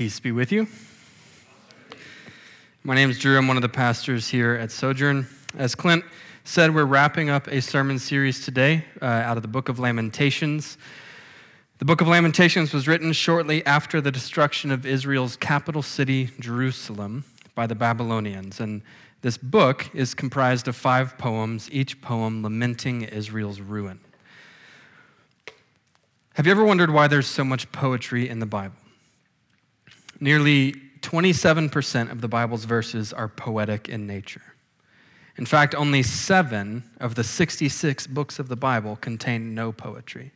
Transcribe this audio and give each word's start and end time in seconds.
Peace 0.00 0.18
be 0.18 0.32
with 0.32 0.50
you. 0.50 0.66
My 2.84 2.94
name 2.94 3.10
is 3.10 3.18
Drew. 3.18 3.36
I'm 3.36 3.46
one 3.46 3.58
of 3.58 3.62
the 3.62 3.68
pastors 3.68 4.28
here 4.28 4.54
at 4.54 4.70
Sojourn. 4.70 5.26
As 5.58 5.74
Clint 5.74 6.06
said, 6.42 6.74
we're 6.74 6.86
wrapping 6.86 7.28
up 7.28 7.46
a 7.48 7.60
sermon 7.60 7.98
series 7.98 8.42
today 8.42 8.86
uh, 9.02 9.04
out 9.04 9.36
of 9.36 9.42
the 9.42 9.48
book 9.48 9.68
of 9.68 9.78
Lamentations. 9.78 10.78
The 11.80 11.84
book 11.84 12.00
of 12.00 12.08
Lamentations 12.08 12.72
was 12.72 12.88
written 12.88 13.12
shortly 13.12 13.62
after 13.66 14.00
the 14.00 14.10
destruction 14.10 14.70
of 14.70 14.86
Israel's 14.86 15.36
capital 15.36 15.82
city, 15.82 16.30
Jerusalem, 16.40 17.24
by 17.54 17.66
the 17.66 17.74
Babylonians. 17.74 18.58
And 18.58 18.80
this 19.20 19.36
book 19.36 19.90
is 19.92 20.14
comprised 20.14 20.66
of 20.66 20.76
five 20.76 21.18
poems, 21.18 21.68
each 21.70 22.00
poem 22.00 22.42
lamenting 22.42 23.02
Israel's 23.02 23.60
ruin. 23.60 24.00
Have 26.36 26.46
you 26.46 26.52
ever 26.52 26.64
wondered 26.64 26.90
why 26.90 27.06
there's 27.06 27.26
so 27.26 27.44
much 27.44 27.70
poetry 27.70 28.30
in 28.30 28.38
the 28.38 28.46
Bible? 28.46 28.79
Nearly 30.20 30.74
27% 31.00 32.12
of 32.12 32.20
the 32.20 32.28
Bible's 32.28 32.64
verses 32.64 33.12
are 33.12 33.28
poetic 33.28 33.88
in 33.88 34.06
nature. 34.06 34.42
In 35.36 35.46
fact, 35.46 35.74
only 35.74 36.02
seven 36.02 36.84
of 37.00 37.14
the 37.14 37.24
66 37.24 38.06
books 38.08 38.38
of 38.38 38.48
the 38.48 38.56
Bible 38.56 38.96
contain 38.96 39.54
no 39.54 39.72
poetry. 39.72 40.32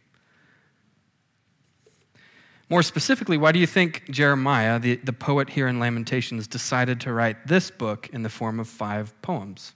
More 2.71 2.83
specifically, 2.83 3.37
why 3.37 3.53
do 3.53 3.59
you 3.59 3.67
think 3.67 4.11
Jeremiah, 4.11 4.79
the, 4.79 4.97
the 4.97 5.13
poet 5.13 5.51
here 5.51 5.69
in 5.69 5.79
Lamentations, 5.79 6.47
decided 6.47 7.01
to 7.03 7.13
write 7.13 7.47
this 7.47 7.71
book 7.71 8.09
in 8.13 8.23
the 8.23 8.31
form 8.31 8.59
of 8.59 8.67
five 8.67 9.13
poems? 9.21 9.75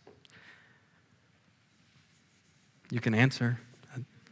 You 2.90 3.00
can 3.00 3.14
answer. 3.14 3.60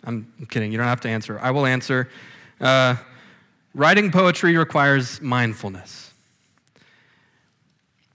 I'm 0.04 0.32
kidding, 0.48 0.73
you 0.73 0.79
don't 0.79 0.87
have 0.87 1.02
to 1.02 1.09
answer. 1.10 1.38
I 1.40 1.51
will 1.51 1.66
answer. 1.66 2.09
Uh, 2.59 2.96
writing 3.77 4.11
poetry 4.11 4.57
requires 4.57 5.21
mindfulness. 5.21 6.15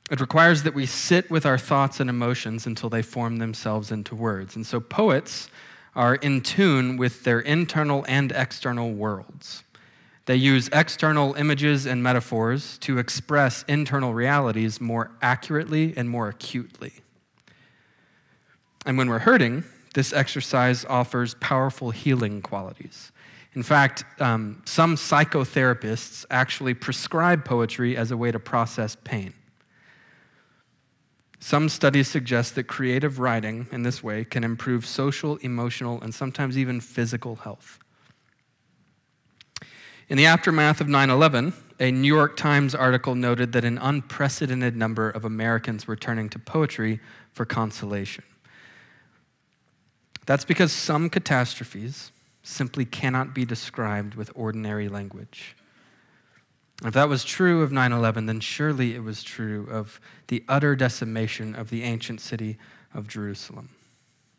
It 0.10 0.20
requires 0.20 0.64
that 0.64 0.74
we 0.74 0.88
sit 0.88 1.30
with 1.30 1.46
our 1.46 1.60
thoughts 1.60 2.00
and 2.00 2.10
emotions 2.10 2.66
until 2.66 2.90
they 2.90 3.04
form 3.04 3.38
themselves 3.38 3.92
into 3.92 4.16
words. 4.16 4.56
And 4.56 4.66
so 4.66 4.80
poets 4.80 5.50
are 5.96 6.16
in 6.16 6.42
tune 6.42 6.98
with 6.98 7.24
their 7.24 7.40
internal 7.40 8.04
and 8.08 8.32
external 8.32 8.92
worlds. 8.92 9.64
They 10.26 10.36
use 10.36 10.68
external 10.74 11.36
images 11.36 11.86
and 11.86 12.02
metaphors 12.02 12.80
to 12.80 12.98
express 12.98 13.64
internal 13.68 14.14
realities 14.16 14.82
more 14.82 15.12
accurately 15.22 15.94
and 15.96 16.10
more 16.10 16.30
acutely. 16.30 16.94
And 18.86 18.98
when 18.98 19.10
we're 19.10 19.20
hurting, 19.20 19.64
this 19.94 20.12
exercise 20.12 20.86
offers 20.86 21.36
powerful 21.36 21.92
healing 21.92 22.42
qualities. 22.42 23.12
In 23.54 23.64
fact, 23.64 24.06
um, 24.20 24.62
some 24.66 24.96
psychotherapists 24.96 26.26
actually 26.32 26.74
prescribe 26.74 27.44
poetry 27.44 27.98
as 27.98 28.12
a 28.12 28.18
way 28.18 28.32
to 28.32 28.40
process 28.40 28.96
pain. 29.04 29.34
Some 31.40 31.70
studies 31.70 32.08
suggest 32.08 32.56
that 32.56 32.66
creative 32.66 33.20
writing 33.20 33.68
in 33.72 33.84
this 33.84 34.04
way 34.04 34.24
can 34.24 34.44
improve 34.44 34.86
social, 34.86 35.38
emotional, 35.38 36.00
and 36.02 36.14
sometimes 36.14 36.58
even 36.58 36.80
physical 36.80 37.38
health. 37.38 37.80
In 40.08 40.18
the 40.18 40.28
aftermath 40.28 40.82
of 40.82 40.88
9 40.88 41.10
11, 41.10 41.54
a 41.80 41.92
New 41.92 42.14
York 42.14 42.38
Times 42.38 42.76
article 42.76 43.16
noted 43.16 43.54
that 43.54 43.66
an 43.66 43.80
unprecedented 43.80 44.76
number 44.76 45.10
of 45.10 45.26
Americans 45.26 45.88
were 45.88 45.96
turning 45.96 46.30
to 46.30 46.40
poetry 46.40 47.00
for 47.34 47.44
consolation. 47.44 48.24
That's 50.26 50.46
because 50.46 50.72
some 50.72 51.10
catastrophes 51.10 52.12
simply 52.44 52.86
cannot 52.86 53.34
be 53.34 53.46
described 53.46 54.16
with 54.16 54.32
ordinary 54.36 54.90
language. 54.90 55.56
If 56.84 56.94
that 56.94 57.10
was 57.10 57.24
true 57.24 57.62
of 57.62 57.72
9 57.72 57.92
11, 57.92 58.26
then 58.26 58.40
surely 58.40 58.96
it 58.96 59.04
was 59.04 59.22
true 59.22 59.68
of 59.70 60.00
the 60.28 60.44
utter 60.48 60.76
decimation 60.76 61.54
of 61.54 61.70
the 61.70 61.84
ancient 61.84 62.22
city 62.22 62.58
of 62.94 63.08
Jerusalem. 63.08 63.70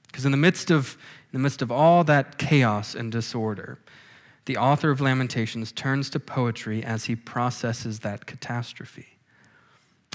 Because 0.07 0.25
in 0.27 0.33
the 0.33 0.39
midst 0.39 0.71
of, 0.71 0.97
in 1.33 1.39
the 1.39 1.43
midst 1.43 1.63
of 1.63 1.71
all 1.71 2.05
that 2.05 2.39
chaos 2.39 2.95
and 2.95 3.13
disorder, 3.13 3.79
the 4.45 4.57
author 4.57 4.91
of 4.91 5.01
Lamentations 5.01 5.71
turns 5.71 6.11
to 6.11 6.21
poetry 6.21 6.85
as 6.85 7.05
he 7.05 7.15
processes 7.15 8.01
that 8.01 8.27
catastrophe. 8.27 9.19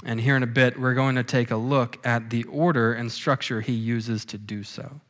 And 0.04 0.20
here 0.20 0.36
in 0.36 0.42
a 0.42 0.46
bit, 0.46 0.78
we're 0.78 0.94
going 0.94 1.16
to 1.16 1.24
take 1.24 1.50
a 1.50 1.56
look 1.56 1.98
at 2.06 2.30
the 2.30 2.44
order 2.44 2.92
and 2.92 3.10
structure 3.10 3.60
he 3.62 3.72
uses 3.72 4.24
to 4.26 4.38
do 4.38 4.62
so. 4.62 5.00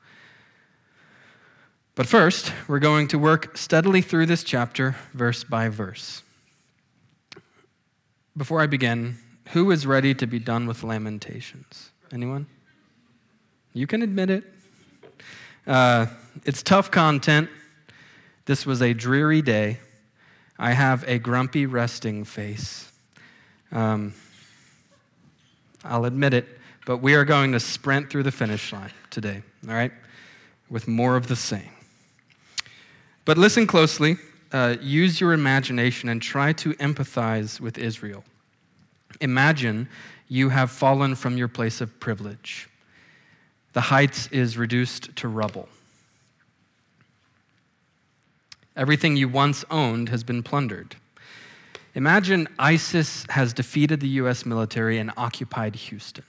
But 1.98 2.06
first, 2.06 2.52
we're 2.68 2.78
going 2.78 3.08
to 3.08 3.18
work 3.18 3.56
steadily 3.56 4.02
through 4.02 4.26
this 4.26 4.44
chapter, 4.44 4.94
verse 5.14 5.42
by 5.42 5.68
verse. 5.68 6.22
Before 8.36 8.60
I 8.60 8.68
begin, 8.68 9.16
who 9.48 9.72
is 9.72 9.84
ready 9.84 10.14
to 10.14 10.24
be 10.24 10.38
done 10.38 10.68
with 10.68 10.84
Lamentations? 10.84 11.90
Anyone? 12.12 12.46
You 13.72 13.88
can 13.88 14.02
admit 14.02 14.30
it. 14.30 14.44
Uh, 15.66 16.06
it's 16.44 16.62
tough 16.62 16.92
content. 16.92 17.50
This 18.44 18.64
was 18.64 18.80
a 18.80 18.92
dreary 18.92 19.42
day. 19.42 19.80
I 20.56 20.74
have 20.74 21.02
a 21.08 21.18
grumpy 21.18 21.66
resting 21.66 22.22
face. 22.22 22.92
Um, 23.72 24.14
I'll 25.82 26.04
admit 26.04 26.32
it, 26.32 26.46
but 26.86 26.98
we 26.98 27.16
are 27.16 27.24
going 27.24 27.50
to 27.50 27.58
sprint 27.58 28.08
through 28.08 28.22
the 28.22 28.30
finish 28.30 28.72
line 28.72 28.92
today, 29.10 29.42
all 29.66 29.74
right? 29.74 29.90
With 30.70 30.86
more 30.86 31.16
of 31.16 31.26
the 31.26 31.34
same. 31.34 31.70
But 33.28 33.36
listen 33.36 33.66
closely, 33.66 34.16
uh, 34.52 34.76
use 34.80 35.20
your 35.20 35.34
imagination, 35.34 36.08
and 36.08 36.22
try 36.22 36.54
to 36.54 36.72
empathize 36.76 37.60
with 37.60 37.76
Israel. 37.76 38.24
Imagine 39.20 39.86
you 40.28 40.48
have 40.48 40.70
fallen 40.70 41.14
from 41.14 41.36
your 41.36 41.46
place 41.46 41.82
of 41.82 42.00
privilege. 42.00 42.70
The 43.74 43.82
heights 43.82 44.28
is 44.28 44.56
reduced 44.56 45.14
to 45.16 45.28
rubble. 45.28 45.68
Everything 48.74 49.14
you 49.14 49.28
once 49.28 49.62
owned 49.70 50.08
has 50.08 50.24
been 50.24 50.42
plundered. 50.42 50.96
Imagine 51.94 52.48
ISIS 52.58 53.26
has 53.28 53.52
defeated 53.52 54.00
the 54.00 54.08
U.S. 54.22 54.46
military 54.46 54.96
and 54.96 55.12
occupied 55.18 55.76
Houston. 55.76 56.24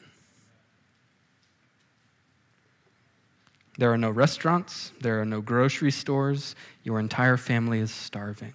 There 3.79 3.93
are 3.93 3.97
no 3.97 4.09
restaurants, 4.09 4.91
there 4.99 5.21
are 5.21 5.25
no 5.25 5.39
grocery 5.39 5.91
stores, 5.91 6.53
your 6.83 6.99
entire 6.99 7.37
family 7.37 7.79
is 7.79 7.91
starving. 7.91 8.53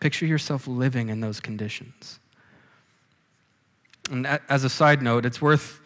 Picture 0.00 0.24
yourself 0.24 0.66
living 0.66 1.10
in 1.10 1.20
those 1.20 1.40
conditions. 1.40 2.20
And 4.10 4.26
as 4.48 4.64
a 4.64 4.70
side 4.70 5.02
note, 5.02 5.26
it's 5.26 5.42
worth, 5.42 5.78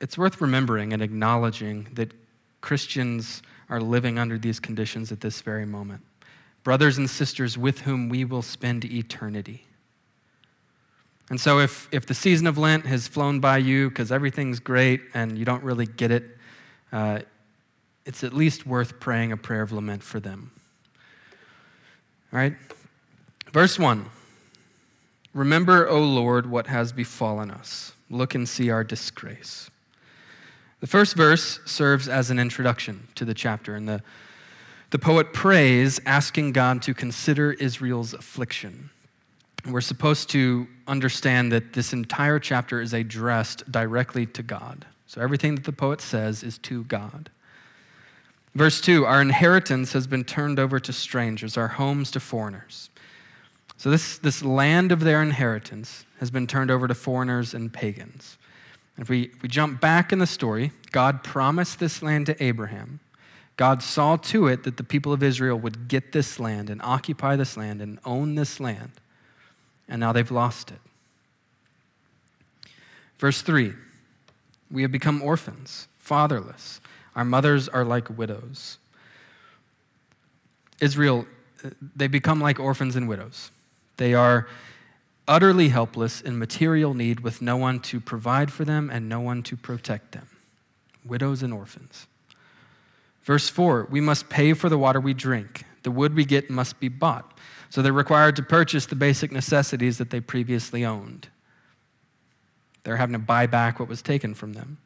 it's 0.00 0.16
worth 0.16 0.40
remembering 0.40 0.92
and 0.92 1.02
acknowledging 1.02 1.88
that 1.94 2.14
Christians 2.60 3.42
are 3.68 3.80
living 3.80 4.16
under 4.16 4.38
these 4.38 4.60
conditions 4.60 5.10
at 5.10 5.20
this 5.20 5.40
very 5.40 5.66
moment. 5.66 6.02
Brothers 6.62 6.98
and 6.98 7.10
sisters 7.10 7.58
with 7.58 7.80
whom 7.80 8.08
we 8.08 8.24
will 8.24 8.42
spend 8.42 8.84
eternity. 8.84 9.66
And 11.30 11.40
so, 11.40 11.58
if, 11.58 11.88
if 11.90 12.06
the 12.06 12.14
season 12.14 12.46
of 12.46 12.58
Lent 12.58 12.86
has 12.86 13.08
flown 13.08 13.40
by 13.40 13.58
you 13.58 13.88
because 13.88 14.12
everything's 14.12 14.60
great 14.60 15.00
and 15.14 15.36
you 15.36 15.44
don't 15.44 15.64
really 15.64 15.86
get 15.86 16.12
it, 16.12 16.35
uh, 16.92 17.20
it's 18.04 18.22
at 18.22 18.32
least 18.32 18.66
worth 18.66 19.00
praying 19.00 19.32
a 19.32 19.36
prayer 19.36 19.62
of 19.62 19.72
lament 19.72 20.02
for 20.02 20.20
them. 20.20 20.52
All 22.32 22.38
right? 22.38 22.54
Verse 23.52 23.78
1 23.78 24.06
Remember, 25.34 25.86
O 25.88 26.00
Lord, 26.00 26.46
what 26.46 26.66
has 26.66 26.92
befallen 26.92 27.50
us. 27.50 27.92
Look 28.08 28.34
and 28.34 28.48
see 28.48 28.70
our 28.70 28.84
disgrace. 28.84 29.70
The 30.80 30.86
first 30.86 31.16
verse 31.16 31.60
serves 31.64 32.08
as 32.08 32.30
an 32.30 32.38
introduction 32.38 33.08
to 33.16 33.24
the 33.24 33.34
chapter, 33.34 33.74
and 33.74 33.88
the, 33.88 34.02
the 34.90 34.98
poet 34.98 35.32
prays, 35.32 36.00
asking 36.06 36.52
God 36.52 36.80
to 36.82 36.94
consider 36.94 37.52
Israel's 37.52 38.14
affliction. 38.14 38.90
We're 39.68 39.80
supposed 39.80 40.30
to 40.30 40.68
understand 40.86 41.50
that 41.52 41.72
this 41.72 41.92
entire 41.92 42.38
chapter 42.38 42.80
is 42.80 42.94
addressed 42.94 43.70
directly 43.70 44.26
to 44.26 44.42
God. 44.42 44.86
So 45.06 45.20
everything 45.20 45.54
that 45.54 45.64
the 45.64 45.72
poet 45.72 46.00
says 46.00 46.42
is 46.42 46.58
to 46.58 46.84
God. 46.84 47.30
Verse 48.54 48.80
2 48.80 49.04
Our 49.04 49.20
inheritance 49.20 49.92
has 49.92 50.06
been 50.06 50.24
turned 50.24 50.58
over 50.58 50.80
to 50.80 50.92
strangers, 50.92 51.56
our 51.56 51.68
homes 51.68 52.10
to 52.12 52.20
foreigners. 52.20 52.90
So 53.76 53.90
this, 53.90 54.18
this 54.18 54.42
land 54.42 54.90
of 54.90 55.00
their 55.00 55.22
inheritance 55.22 56.06
has 56.18 56.30
been 56.30 56.46
turned 56.46 56.70
over 56.70 56.88
to 56.88 56.94
foreigners 56.94 57.52
and 57.52 57.72
pagans. 57.72 58.38
If 58.98 59.10
we, 59.10 59.24
if 59.24 59.42
we 59.42 59.48
jump 59.50 59.80
back 59.80 60.12
in 60.12 60.18
the 60.18 60.26
story, 60.26 60.72
God 60.90 61.22
promised 61.22 61.78
this 61.78 62.02
land 62.02 62.26
to 62.26 62.42
Abraham. 62.42 63.00
God 63.56 63.82
saw 63.82 64.16
to 64.16 64.46
it 64.46 64.64
that 64.64 64.78
the 64.78 64.84
people 64.84 65.12
of 65.12 65.22
Israel 65.22 65.58
would 65.58 65.88
get 65.88 66.12
this 66.12 66.40
land 66.40 66.70
and 66.70 66.80
occupy 66.82 67.36
this 67.36 67.56
land 67.56 67.82
and 67.82 67.98
own 68.04 68.34
this 68.34 68.58
land. 68.60 68.92
And 69.88 70.00
now 70.00 70.12
they've 70.12 70.30
lost 70.30 70.70
it. 70.70 70.80
Verse 73.18 73.42
3 73.42 73.74
we 74.70 74.82
have 74.82 74.92
become 74.92 75.22
orphans, 75.22 75.88
fatherless. 75.98 76.80
Our 77.14 77.24
mothers 77.24 77.68
are 77.68 77.84
like 77.84 78.16
widows. 78.16 78.78
Israel, 80.80 81.26
uh, 81.64 81.70
they 81.94 82.06
become 82.06 82.40
like 82.40 82.60
orphans 82.60 82.96
and 82.96 83.08
widows. 83.08 83.50
They 83.96 84.14
are 84.14 84.46
utterly 85.26 85.68
helpless 85.68 86.20
in 86.20 86.38
material 86.38 86.94
need 86.94 87.20
with 87.20 87.42
no 87.42 87.56
one 87.56 87.80
to 87.80 88.00
provide 88.00 88.52
for 88.52 88.64
them 88.64 88.90
and 88.90 89.08
no 89.08 89.20
one 89.20 89.42
to 89.44 89.56
protect 89.56 90.12
them. 90.12 90.28
Widows 91.04 91.42
and 91.42 91.52
orphans. 91.52 92.06
Verse 93.22 93.48
4 93.48 93.88
We 93.90 94.00
must 94.00 94.28
pay 94.28 94.52
for 94.52 94.68
the 94.68 94.78
water 94.78 95.00
we 95.00 95.14
drink. 95.14 95.64
The 95.82 95.90
wood 95.90 96.14
we 96.14 96.24
get 96.24 96.50
must 96.50 96.80
be 96.80 96.88
bought. 96.88 97.32
So 97.70 97.82
they're 97.82 97.92
required 97.92 98.36
to 98.36 98.42
purchase 98.42 98.86
the 98.86 98.94
basic 98.94 99.32
necessities 99.32 99.98
that 99.98 100.10
they 100.10 100.20
previously 100.20 100.84
owned. 100.84 101.28
They're 102.86 102.96
having 102.96 103.14
to 103.14 103.18
buy 103.18 103.46
back 103.48 103.80
what 103.80 103.88
was 103.88 104.00
taken 104.00 104.32
from 104.32 104.52
them. 104.52 104.78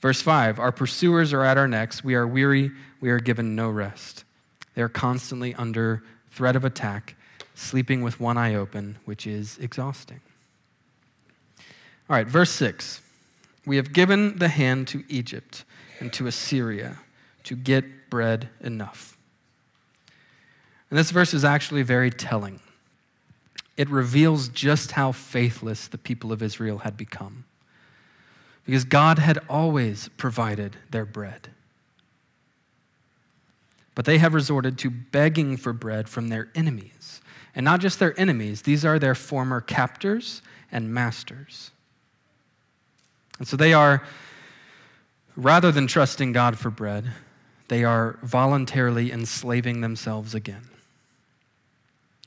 Verse 0.00 0.22
5 0.22 0.60
Our 0.60 0.70
pursuers 0.70 1.32
are 1.32 1.42
at 1.42 1.58
our 1.58 1.66
necks. 1.66 2.04
We 2.04 2.14
are 2.14 2.24
weary. 2.24 2.70
We 3.00 3.10
are 3.10 3.18
given 3.18 3.56
no 3.56 3.68
rest. 3.68 4.22
They 4.74 4.82
are 4.82 4.88
constantly 4.88 5.52
under 5.56 6.04
threat 6.30 6.54
of 6.54 6.64
attack, 6.64 7.16
sleeping 7.56 8.02
with 8.02 8.20
one 8.20 8.38
eye 8.38 8.54
open, 8.54 8.96
which 9.06 9.26
is 9.26 9.58
exhausting. 9.58 10.20
All 11.58 12.14
right, 12.14 12.28
verse 12.28 12.50
6. 12.50 13.02
We 13.66 13.74
have 13.74 13.92
given 13.92 14.38
the 14.38 14.48
hand 14.48 14.86
to 14.88 15.02
Egypt 15.08 15.64
and 15.98 16.12
to 16.12 16.28
Assyria 16.28 17.00
to 17.42 17.56
get 17.56 18.08
bread 18.08 18.50
enough. 18.60 19.18
And 20.90 20.98
this 20.98 21.10
verse 21.10 21.34
is 21.34 21.44
actually 21.44 21.82
very 21.82 22.12
telling. 22.12 22.60
It 23.82 23.90
reveals 23.90 24.48
just 24.48 24.92
how 24.92 25.10
faithless 25.10 25.88
the 25.88 25.98
people 25.98 26.30
of 26.30 26.40
Israel 26.40 26.78
had 26.78 26.96
become. 26.96 27.46
Because 28.64 28.84
God 28.84 29.18
had 29.18 29.40
always 29.48 30.08
provided 30.16 30.76
their 30.92 31.04
bread. 31.04 31.48
But 33.96 34.04
they 34.04 34.18
have 34.18 34.34
resorted 34.34 34.78
to 34.78 34.90
begging 34.90 35.56
for 35.56 35.72
bread 35.72 36.08
from 36.08 36.28
their 36.28 36.48
enemies. 36.54 37.20
And 37.56 37.64
not 37.64 37.80
just 37.80 37.98
their 37.98 38.16
enemies, 38.16 38.62
these 38.62 38.84
are 38.84 39.00
their 39.00 39.16
former 39.16 39.60
captors 39.60 40.42
and 40.70 40.94
masters. 40.94 41.72
And 43.40 43.48
so 43.48 43.56
they 43.56 43.74
are, 43.74 44.04
rather 45.34 45.72
than 45.72 45.88
trusting 45.88 46.30
God 46.30 46.56
for 46.56 46.70
bread, 46.70 47.10
they 47.66 47.82
are 47.82 48.16
voluntarily 48.22 49.10
enslaving 49.10 49.80
themselves 49.80 50.36
again. 50.36 50.68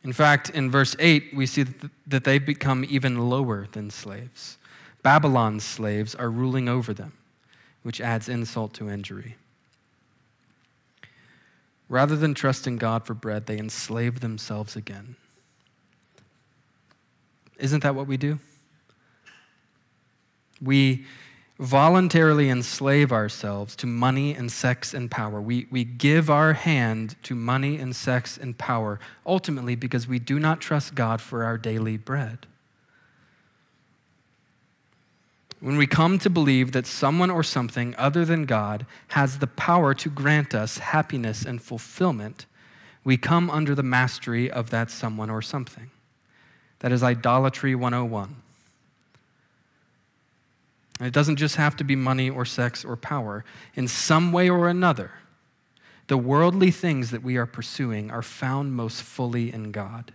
In 0.06 0.14
fact, 0.14 0.52
in 0.52 0.70
verse 0.70 0.96
8, 1.00 1.32
we 1.34 1.48
see 1.48 1.66
that 2.06 2.24
they've 2.24 2.46
become 2.46 2.86
even 2.88 3.28
lower 3.28 3.66
than 3.72 3.90
slaves. 3.90 4.60
Babylon's 5.02 5.64
slaves 5.64 6.14
are 6.14 6.30
ruling 6.30 6.70
over 6.70 6.94
them, 6.94 7.14
which 7.82 8.00
adds 8.00 8.30
insult 8.30 8.76
to 8.76 8.88
injury. 8.88 9.36
Rather 11.90 12.16
than 12.16 12.36
trusting 12.36 12.78
God 12.78 13.08
for 13.08 13.16
bread, 13.16 13.48
they 13.48 13.58
enslave 13.58 14.20
themselves 14.20 14.76
again. 14.76 15.16
Isn't 17.58 17.82
that 17.82 17.96
what 17.96 18.06
we 18.06 18.18
do? 18.18 18.38
We 20.62 21.08
voluntarily 21.58 22.50
enslave 22.50 23.12
ourselves 23.12 23.76
to 23.78 23.88
money 23.88 24.34
and 24.34 24.52
sex 24.52 24.94
and 24.94 25.10
power. 25.10 25.40
We, 25.40 25.68
we 25.72 25.84
give 25.84 26.30
our 26.30 26.54
hand 26.54 27.16
to 27.24 27.36
money 27.36 27.78
and 27.78 27.96
sex 27.96 28.38
and 28.38 28.58
power, 28.58 29.00
ultimately 29.26 29.76
because 29.76 30.08
we 30.08 30.20
do 30.20 30.40
not 30.40 30.60
trust 30.60 30.96
God 30.96 31.22
for 31.22 31.44
our 31.44 31.58
daily 31.58 31.98
bread. 31.98 32.46
When 35.62 35.78
we 35.78 35.88
come 35.88 36.20
to 36.20 36.30
believe 36.30 36.74
that 36.74 36.86
someone 36.86 37.32
or 37.32 37.42
something 37.42 37.96
other 37.98 38.26
than 38.26 38.46
God 38.46 38.86
has 39.10 39.40
the 39.40 39.48
power 39.48 39.94
to 39.96 40.10
grant 40.10 40.54
us 40.54 40.78
happiness 40.80 41.46
and 41.46 41.62
fulfillment, 41.62 42.46
we 43.06 43.16
come 43.18 43.50
under 43.50 43.74
the 43.74 43.82
mastery 43.82 44.52
of 44.52 44.70
that 44.72 44.92
someone 44.92 45.30
or 45.30 45.42
something. 45.42 45.90
That 46.80 46.92
is 46.92 47.02
idolatry 47.02 47.74
101. 47.74 48.36
And 51.00 51.08
it 51.08 51.14
doesn't 51.14 51.36
just 51.36 51.56
have 51.58 51.76
to 51.78 51.84
be 51.84 51.96
money 51.96 52.30
or 52.30 52.46
sex 52.46 52.86
or 52.86 52.96
power. 52.96 53.44
In 53.74 53.88
some 53.88 54.32
way 54.32 54.50
or 54.50 54.70
another, 54.70 55.12
the 56.08 56.18
worldly 56.18 56.72
things 56.72 57.12
that 57.12 57.24
we 57.24 57.38
are 57.38 57.46
pursuing 57.46 58.12
are 58.12 58.22
found 58.22 58.74
most 58.74 59.02
fully 59.02 59.52
in 59.52 59.72
God. 59.72 60.14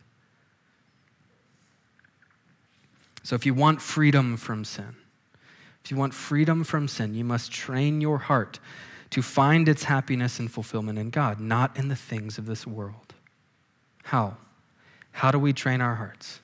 So 3.23 3.35
if 3.35 3.45
you 3.45 3.53
want 3.53 3.83
freedom 3.83 4.37
from 4.37 4.65
sin, 4.65 4.97
if 5.85 5.91
you 5.91 5.97
want 5.97 6.15
freedom 6.15 6.65
from 6.65 6.89
sin, 6.89 7.15
you 7.15 7.25
must 7.25 7.53
train 7.53 8.01
your 8.01 8.19
heart 8.19 8.59
to 9.11 9.23
find 9.23 9.69
its 9.69 9.85
happiness 9.85 10.39
and 10.39 10.51
fulfillment 10.51 10.99
in 10.99 11.11
God, 11.11 11.41
not 11.41 11.77
in 11.77 11.89
the 11.89 11.97
things 11.97 12.39
of 12.39 12.47
this 12.47 12.67
world. 12.67 13.15
How? 14.05 14.37
How 15.13 15.31
do 15.31 15.39
we 15.39 15.53
train 15.53 15.81
our 15.81 15.97
hearts? 15.97 16.41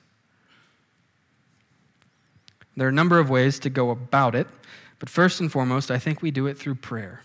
There 2.77 2.85
are 2.85 2.91
a 2.91 2.93
number 2.93 3.17
of 3.17 3.29
ways 3.29 3.57
to 3.59 3.71
go 3.71 3.89
about 3.89 4.35
it, 4.35 4.47
but 4.99 5.09
first 5.09 5.41
and 5.41 5.51
foremost, 5.51 5.89
I 5.89 5.97
think 5.97 6.21
we 6.21 6.29
do 6.29 6.45
it 6.45 6.57
through 6.57 6.75
prayer. 6.75 7.23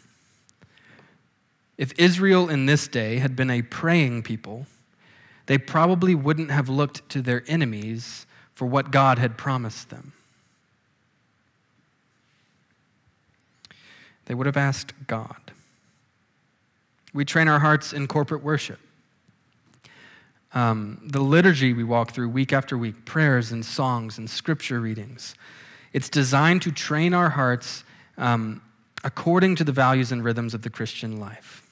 If 1.77 1.93
Israel 1.99 2.49
in 2.49 2.65
this 2.65 2.89
day 2.89 3.19
had 3.19 3.37
been 3.37 3.51
a 3.51 3.61
praying 3.61 4.23
people, 4.23 4.67
they 5.47 5.59
probably 5.59 6.15
wouldn't 6.15 6.51
have 6.51 6.71
looked 6.71 7.07
to 7.11 7.21
their 7.21 7.45
enemies 7.47 8.27
for 8.55 8.67
what 8.67 8.91
God 8.91 9.19
had 9.19 9.37
promised 9.37 9.91
them. 9.91 10.15
They 14.25 14.35
would 14.35 14.47
have 14.47 14.57
asked 14.57 14.95
God. 15.07 15.53
We 17.13 17.27
train 17.27 17.49
our 17.49 17.59
hearts 17.59 17.93
in 17.93 18.07
corporate 18.07 18.43
worship. 18.43 18.79
Um, 20.55 21.01
the 21.05 21.21
liturgy 21.21 21.73
we 21.73 21.85
walk 21.85 22.13
through 22.13 22.29
week 22.29 22.53
after 22.53 22.77
week, 22.77 23.05
prayers 23.05 23.53
and 23.53 23.65
songs 23.65 24.19
and 24.19 24.29
scripture 24.29 24.81
readings, 24.81 25.35
it's 25.93 26.09
designed 26.09 26.63
to 26.63 26.73
train 26.73 27.15
our 27.15 27.31
hearts 27.31 27.85
um, 28.19 28.61
according 29.05 29.57
to 29.57 29.65
the 29.65 29.73
values 29.73 30.13
and 30.13 30.23
rhythms 30.25 30.55
of 30.55 30.63
the 30.63 30.71
Christian 30.71 31.19
life. 31.19 31.67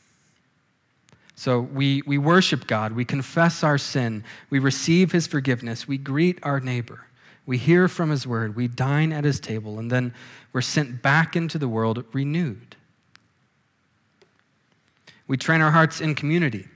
So 1.36 1.60
we, 1.60 2.02
we 2.02 2.18
worship 2.18 2.66
God, 2.66 2.92
we 2.92 3.06
confess 3.06 3.64
our 3.64 3.78
sin, 3.78 4.24
we 4.50 4.58
receive 4.58 5.12
his 5.12 5.26
forgiveness, 5.26 5.88
we 5.88 5.96
greet 5.96 6.38
our 6.42 6.60
neighbor, 6.60 7.06
we 7.46 7.56
hear 7.56 7.88
from 7.88 8.10
his 8.10 8.26
word, 8.26 8.56
we 8.56 8.68
dine 8.68 9.10
at 9.12 9.24
his 9.24 9.40
table, 9.40 9.78
and 9.78 9.90
then 9.90 10.12
we're 10.52 10.60
sent 10.60 11.00
back 11.00 11.36
into 11.36 11.56
the 11.56 11.68
world 11.68 12.04
renewed. 12.12 12.76
We 15.26 15.38
train 15.38 15.62
our 15.62 15.70
hearts 15.70 16.00
in 16.00 16.14
community. 16.14 16.68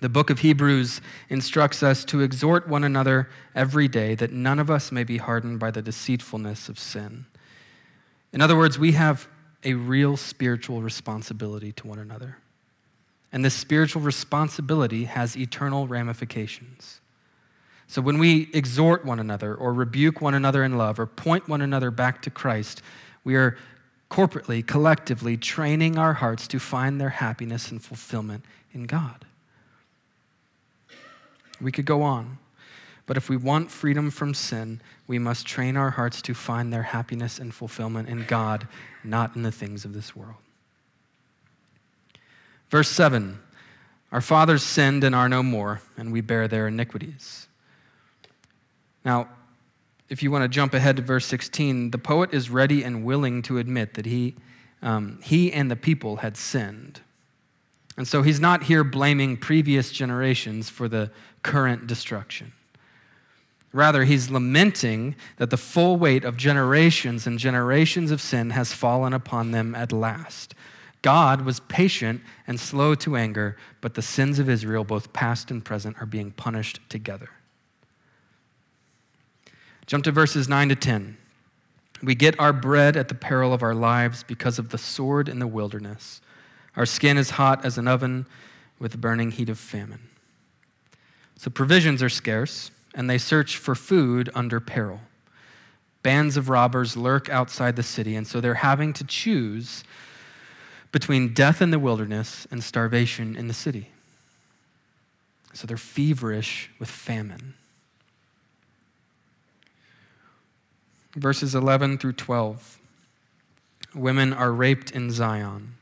The 0.00 0.08
book 0.08 0.30
of 0.30 0.38
Hebrews 0.38 1.00
instructs 1.28 1.82
us 1.82 2.04
to 2.06 2.20
exhort 2.20 2.66
one 2.66 2.84
another 2.84 3.28
every 3.54 3.86
day 3.86 4.14
that 4.14 4.32
none 4.32 4.58
of 4.58 4.70
us 4.70 4.90
may 4.90 5.04
be 5.04 5.18
hardened 5.18 5.60
by 5.60 5.70
the 5.70 5.82
deceitfulness 5.82 6.68
of 6.68 6.78
sin. 6.78 7.26
In 8.32 8.40
other 8.40 8.56
words, 8.56 8.78
we 8.78 8.92
have 8.92 9.28
a 9.62 9.74
real 9.74 10.16
spiritual 10.16 10.80
responsibility 10.80 11.72
to 11.72 11.86
one 11.86 11.98
another. 11.98 12.38
And 13.32 13.44
this 13.44 13.54
spiritual 13.54 14.02
responsibility 14.02 15.04
has 15.04 15.36
eternal 15.36 15.86
ramifications. 15.86 17.00
So 17.86 18.00
when 18.00 18.18
we 18.18 18.48
exhort 18.54 19.04
one 19.04 19.20
another 19.20 19.54
or 19.54 19.74
rebuke 19.74 20.20
one 20.20 20.34
another 20.34 20.64
in 20.64 20.78
love 20.78 20.98
or 20.98 21.06
point 21.06 21.48
one 21.48 21.60
another 21.60 21.90
back 21.90 22.22
to 22.22 22.30
Christ, 22.30 22.82
we 23.24 23.34
are 23.34 23.58
corporately, 24.10 24.66
collectively 24.66 25.36
training 25.36 25.98
our 25.98 26.14
hearts 26.14 26.48
to 26.48 26.58
find 26.58 27.00
their 27.00 27.10
happiness 27.10 27.70
and 27.70 27.82
fulfillment 27.82 28.44
in 28.72 28.84
God. 28.84 29.26
We 31.60 31.72
could 31.72 31.84
go 31.84 32.02
on. 32.02 32.38
But 33.06 33.16
if 33.16 33.28
we 33.28 33.36
want 33.36 33.70
freedom 33.70 34.10
from 34.10 34.34
sin, 34.34 34.80
we 35.06 35.18
must 35.18 35.46
train 35.46 35.76
our 35.76 35.90
hearts 35.90 36.22
to 36.22 36.34
find 36.34 36.72
their 36.72 36.84
happiness 36.84 37.38
and 37.38 37.52
fulfillment 37.52 38.08
in 38.08 38.24
God, 38.24 38.68
not 39.02 39.34
in 39.34 39.42
the 39.42 39.50
things 39.50 39.84
of 39.84 39.92
this 39.92 40.14
world. 40.14 40.36
Verse 42.70 42.88
7 42.88 43.40
Our 44.12 44.20
fathers 44.20 44.62
sinned 44.62 45.02
and 45.02 45.14
are 45.14 45.28
no 45.28 45.42
more, 45.42 45.82
and 45.96 46.12
we 46.12 46.20
bear 46.20 46.46
their 46.46 46.68
iniquities. 46.68 47.48
Now, 49.04 49.28
if 50.08 50.22
you 50.22 50.30
want 50.30 50.42
to 50.42 50.48
jump 50.48 50.74
ahead 50.74 50.96
to 50.96 51.02
verse 51.02 51.26
16, 51.26 51.90
the 51.90 51.98
poet 51.98 52.32
is 52.32 52.50
ready 52.50 52.82
and 52.82 53.04
willing 53.04 53.42
to 53.42 53.58
admit 53.58 53.94
that 53.94 54.06
he, 54.06 54.36
um, 54.82 55.18
he 55.22 55.52
and 55.52 55.70
the 55.70 55.76
people 55.76 56.16
had 56.16 56.36
sinned. 56.36 57.00
And 58.00 58.08
so 58.08 58.22
he's 58.22 58.40
not 58.40 58.62
here 58.62 58.82
blaming 58.82 59.36
previous 59.36 59.92
generations 59.92 60.70
for 60.70 60.88
the 60.88 61.10
current 61.42 61.86
destruction. 61.86 62.52
Rather, 63.74 64.04
he's 64.04 64.30
lamenting 64.30 65.16
that 65.36 65.50
the 65.50 65.58
full 65.58 65.98
weight 65.98 66.24
of 66.24 66.38
generations 66.38 67.26
and 67.26 67.38
generations 67.38 68.10
of 68.10 68.22
sin 68.22 68.48
has 68.48 68.72
fallen 68.72 69.12
upon 69.12 69.50
them 69.50 69.74
at 69.74 69.92
last. 69.92 70.54
God 71.02 71.42
was 71.42 71.60
patient 71.60 72.22
and 72.46 72.58
slow 72.58 72.94
to 72.94 73.16
anger, 73.16 73.58
but 73.82 73.92
the 73.92 74.00
sins 74.00 74.38
of 74.38 74.48
Israel, 74.48 74.82
both 74.82 75.12
past 75.12 75.50
and 75.50 75.62
present, 75.62 75.98
are 76.00 76.06
being 76.06 76.30
punished 76.30 76.80
together. 76.88 77.28
Jump 79.84 80.04
to 80.04 80.10
verses 80.10 80.48
9 80.48 80.70
to 80.70 80.74
10. 80.74 81.18
We 82.02 82.14
get 82.14 82.40
our 82.40 82.54
bread 82.54 82.96
at 82.96 83.08
the 83.08 83.14
peril 83.14 83.52
of 83.52 83.62
our 83.62 83.74
lives 83.74 84.22
because 84.22 84.58
of 84.58 84.70
the 84.70 84.78
sword 84.78 85.28
in 85.28 85.38
the 85.38 85.46
wilderness. 85.46 86.22
Our 86.76 86.86
skin 86.86 87.16
is 87.16 87.30
hot 87.30 87.64
as 87.64 87.78
an 87.78 87.88
oven 87.88 88.26
with 88.78 88.92
the 88.92 88.98
burning 88.98 89.30
heat 89.30 89.48
of 89.48 89.58
famine. 89.58 90.08
So 91.36 91.50
provisions 91.50 92.02
are 92.02 92.08
scarce. 92.08 92.70
and 92.92 93.08
they 93.08 93.18
search 93.18 93.56
for 93.56 93.76
food 93.76 94.28
under 94.34 94.58
peril. 94.58 95.00
Bands 96.02 96.36
of 96.36 96.48
robbers 96.48 96.96
lurk 96.96 97.28
outside 97.28 97.76
the 97.76 97.84
city, 97.84 98.16
and 98.16 98.26
so 98.26 98.40
they're 98.40 98.54
having 98.54 98.92
to 98.94 99.04
choose 99.04 99.84
between 100.90 101.32
death 101.32 101.62
in 101.62 101.70
the 101.70 101.78
wilderness 101.78 102.48
and 102.50 102.64
starvation 102.64 103.36
in 103.36 103.46
the 103.46 103.54
city. 103.54 103.90
So 105.52 105.66
they're 105.66 105.76
feverish 105.76 106.70
with 106.78 106.88
famine. 106.88 107.54
Verses 111.14 111.54
11 111.54 111.98
through 111.98 112.14
12. 112.14 112.78
Women 113.94 114.32
are 114.32 114.52
raped 114.52 114.90
in 114.90 115.10
Zion. 115.10 115.76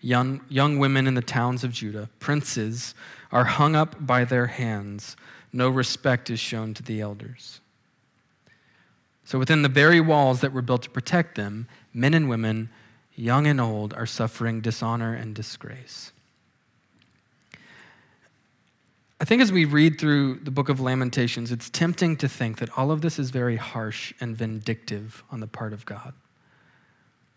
Young, 0.00 0.40
young 0.48 0.78
women 0.78 1.06
in 1.06 1.14
the 1.14 1.22
towns 1.22 1.64
of 1.64 1.72
Judah, 1.72 2.08
princes, 2.20 2.94
are 3.32 3.44
hung 3.44 3.74
up 3.74 4.06
by 4.06 4.24
their 4.24 4.46
hands. 4.46 5.16
No 5.52 5.68
respect 5.68 6.30
is 6.30 6.38
shown 6.38 6.74
to 6.74 6.82
the 6.82 7.00
elders. 7.00 7.60
So, 9.24 9.38
within 9.38 9.62
the 9.62 9.68
very 9.68 10.00
walls 10.00 10.40
that 10.40 10.52
were 10.52 10.62
built 10.62 10.82
to 10.82 10.90
protect 10.90 11.34
them, 11.34 11.68
men 11.92 12.14
and 12.14 12.28
women, 12.28 12.70
young 13.14 13.46
and 13.46 13.60
old, 13.60 13.92
are 13.92 14.06
suffering 14.06 14.60
dishonor 14.60 15.14
and 15.14 15.34
disgrace. 15.34 16.12
I 19.20 19.24
think 19.24 19.42
as 19.42 19.50
we 19.50 19.64
read 19.64 19.98
through 19.98 20.36
the 20.44 20.50
book 20.50 20.68
of 20.68 20.80
Lamentations, 20.80 21.50
it's 21.50 21.68
tempting 21.70 22.16
to 22.18 22.28
think 22.28 22.58
that 22.58 22.70
all 22.78 22.92
of 22.92 23.00
this 23.00 23.18
is 23.18 23.30
very 23.30 23.56
harsh 23.56 24.14
and 24.20 24.36
vindictive 24.36 25.24
on 25.30 25.40
the 25.40 25.48
part 25.48 25.72
of 25.72 25.84
God. 25.84 26.14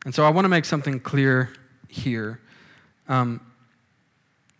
And 0.06 0.13
so 0.13 0.24
I 0.24 0.30
want 0.30 0.46
to 0.46 0.50
make 0.50 0.65
something 0.65 1.00
clear 1.00 1.51
here. 1.88 2.39
Um, 3.12 3.41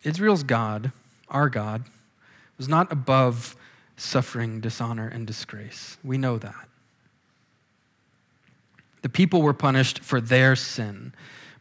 Israel's 0.04 0.44
God, 0.44 0.92
our 1.30 1.48
God, 1.48 1.86
was 2.58 2.68
not 2.68 2.92
above 2.92 3.56
suffering 3.96 4.60
dishonor 4.60 5.08
and 5.08 5.26
disgrace. 5.26 5.98
We 6.04 6.18
know 6.18 6.38
that. 6.38 6.68
The 9.04 9.10
people 9.10 9.42
were 9.42 9.54
punished 9.54 10.00
for 10.00 10.20
their 10.20 10.58
sin, 10.58 11.14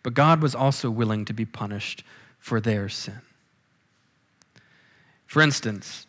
but 0.03 0.15
God 0.15 0.43
was 0.43 0.53
also 0.53 0.91
willing 0.91 1.25
to 1.27 1.33
be 1.33 1.45
punished 1.45 2.03
for 2.41 2.61
their 2.61 2.89
sin. 2.89 3.21
For 5.27 5.41
instance, 5.43 6.09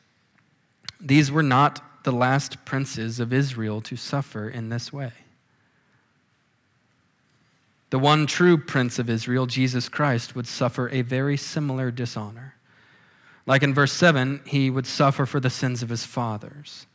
these 0.99 1.31
were 1.31 1.43
not 1.43 2.03
the 2.03 2.11
last 2.11 2.65
princes 2.65 3.19
of 3.19 3.31
Israel 3.31 3.81
to 3.81 3.95
suffer 3.95 4.49
in 4.49 4.69
this 4.69 4.91
way. 4.91 5.11
The 7.91 7.99
one 7.99 8.25
true 8.25 8.57
prince 8.57 8.99
of 8.99 9.09
Israel, 9.09 9.45
Jesus 9.45 9.89
Christ, 9.89 10.33
would 10.33 10.47
suffer 10.47 10.89
a 10.89 11.01
very 11.01 11.35
similar 11.35 11.91
dishonor. 11.91 12.55
Like 13.45 13.63
in 13.63 13.73
verse 13.73 13.91
7, 13.91 14.41
he 14.45 14.69
would 14.69 14.87
suffer 14.87 15.25
for 15.25 15.41
the 15.41 15.49
sins 15.49 15.83
of 15.83 15.89
his 15.89 16.05
fathers. 16.05 16.87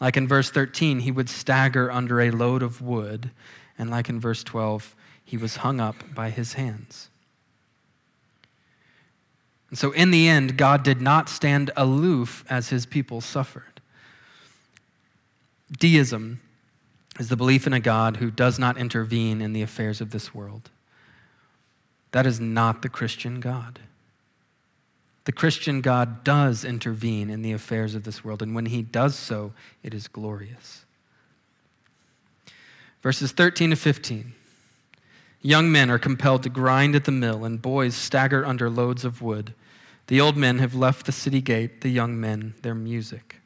Like 0.00 0.16
in 0.16 0.26
verse 0.26 0.50
13, 0.50 1.00
he 1.00 1.10
would 1.10 1.28
stagger 1.28 1.90
under 1.90 2.22
a 2.22 2.30
load 2.30 2.62
of 2.62 2.80
wood. 2.80 3.30
And 3.78 3.90
like 3.90 4.08
in 4.08 4.18
verse 4.18 4.42
12, 4.42 4.96
he 5.22 5.36
was 5.36 5.56
hung 5.56 5.78
up 5.78 5.96
by 6.14 6.30
his 6.30 6.54
hands. 6.54 7.10
And 9.68 9.78
so, 9.78 9.92
in 9.92 10.10
the 10.10 10.26
end, 10.26 10.56
God 10.56 10.82
did 10.82 11.02
not 11.02 11.28
stand 11.28 11.70
aloof 11.76 12.44
as 12.48 12.70
his 12.70 12.86
people 12.86 13.20
suffered. 13.20 13.80
Deism 15.70 16.40
is 17.20 17.28
the 17.28 17.36
belief 17.36 17.66
in 17.66 17.74
a 17.74 17.80
God 17.80 18.16
who 18.16 18.30
does 18.30 18.58
not 18.58 18.78
intervene 18.78 19.42
in 19.42 19.52
the 19.52 19.60
affairs 19.60 20.00
of 20.00 20.10
this 20.10 20.34
world. 20.34 20.70
That 22.12 22.24
is 22.24 22.40
not 22.40 22.80
the 22.80 22.88
Christian 22.88 23.40
God. 23.40 23.78
The 25.26 25.32
Christian 25.32 25.82
God 25.82 26.24
does 26.24 26.64
intervene 26.64 27.28
in 27.28 27.42
the 27.42 27.52
affairs 27.52 27.94
of 27.94 28.04
this 28.04 28.24
world, 28.24 28.40
and 28.40 28.54
when 28.54 28.64
he 28.64 28.80
does 28.80 29.16
so, 29.16 29.52
it 29.82 29.92
is 29.92 30.08
glorious. 30.08 30.86
Verses 33.02 33.32
13 33.32 33.68
to 33.68 33.76
15. 33.76 34.32
Young 35.42 35.70
men 35.70 35.90
are 35.90 35.98
compelled 35.98 36.42
to 36.44 36.48
grind 36.48 36.94
at 36.94 37.04
the 37.04 37.12
mill, 37.12 37.44
and 37.44 37.60
boys 37.60 37.94
stagger 37.94 38.46
under 38.46 38.70
loads 38.70 39.04
of 39.04 39.20
wood. 39.20 39.52
The 40.06 40.22
old 40.22 40.38
men 40.38 40.58
have 40.58 40.74
left 40.74 41.04
the 41.04 41.12
city 41.12 41.42
gate, 41.42 41.82
the 41.82 41.90
young 41.90 42.18
men 42.18 42.54
their 42.62 42.74
music. 42.74 43.36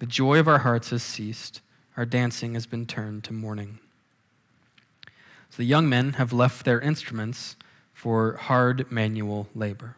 The 0.00 0.06
joy 0.06 0.38
of 0.38 0.48
our 0.48 0.58
hearts 0.58 0.90
has 0.90 1.02
ceased, 1.02 1.62
our 1.96 2.04
dancing 2.04 2.54
has 2.54 2.66
been 2.66 2.86
turned 2.86 3.24
to 3.24 3.32
mourning. 3.32 3.78
So 5.50 5.58
the 5.58 5.64
young 5.64 5.88
men 5.88 6.14
have 6.14 6.32
left 6.32 6.64
their 6.64 6.80
instruments 6.80 7.56
for 7.92 8.36
hard 8.36 8.90
manual 8.90 9.48
labor. 9.54 9.96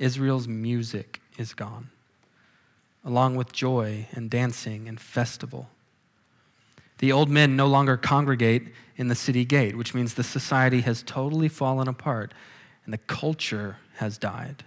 Israel's 0.00 0.48
music 0.48 1.20
is 1.38 1.54
gone, 1.54 1.90
along 3.04 3.36
with 3.36 3.52
joy 3.52 4.08
and 4.12 4.30
dancing 4.30 4.88
and 4.88 4.98
festival. 4.98 5.68
The 6.98 7.12
old 7.12 7.28
men 7.28 7.56
no 7.56 7.66
longer 7.66 7.96
congregate 7.96 8.72
in 8.96 9.08
the 9.08 9.14
city 9.14 9.44
gate, 9.44 9.76
which 9.76 9.94
means 9.94 10.14
the 10.14 10.24
society 10.24 10.80
has 10.82 11.02
totally 11.02 11.48
fallen 11.48 11.88
apart 11.88 12.32
and 12.84 12.92
the 12.92 12.98
culture 12.98 13.76
has 13.96 14.18
died. 14.18 14.64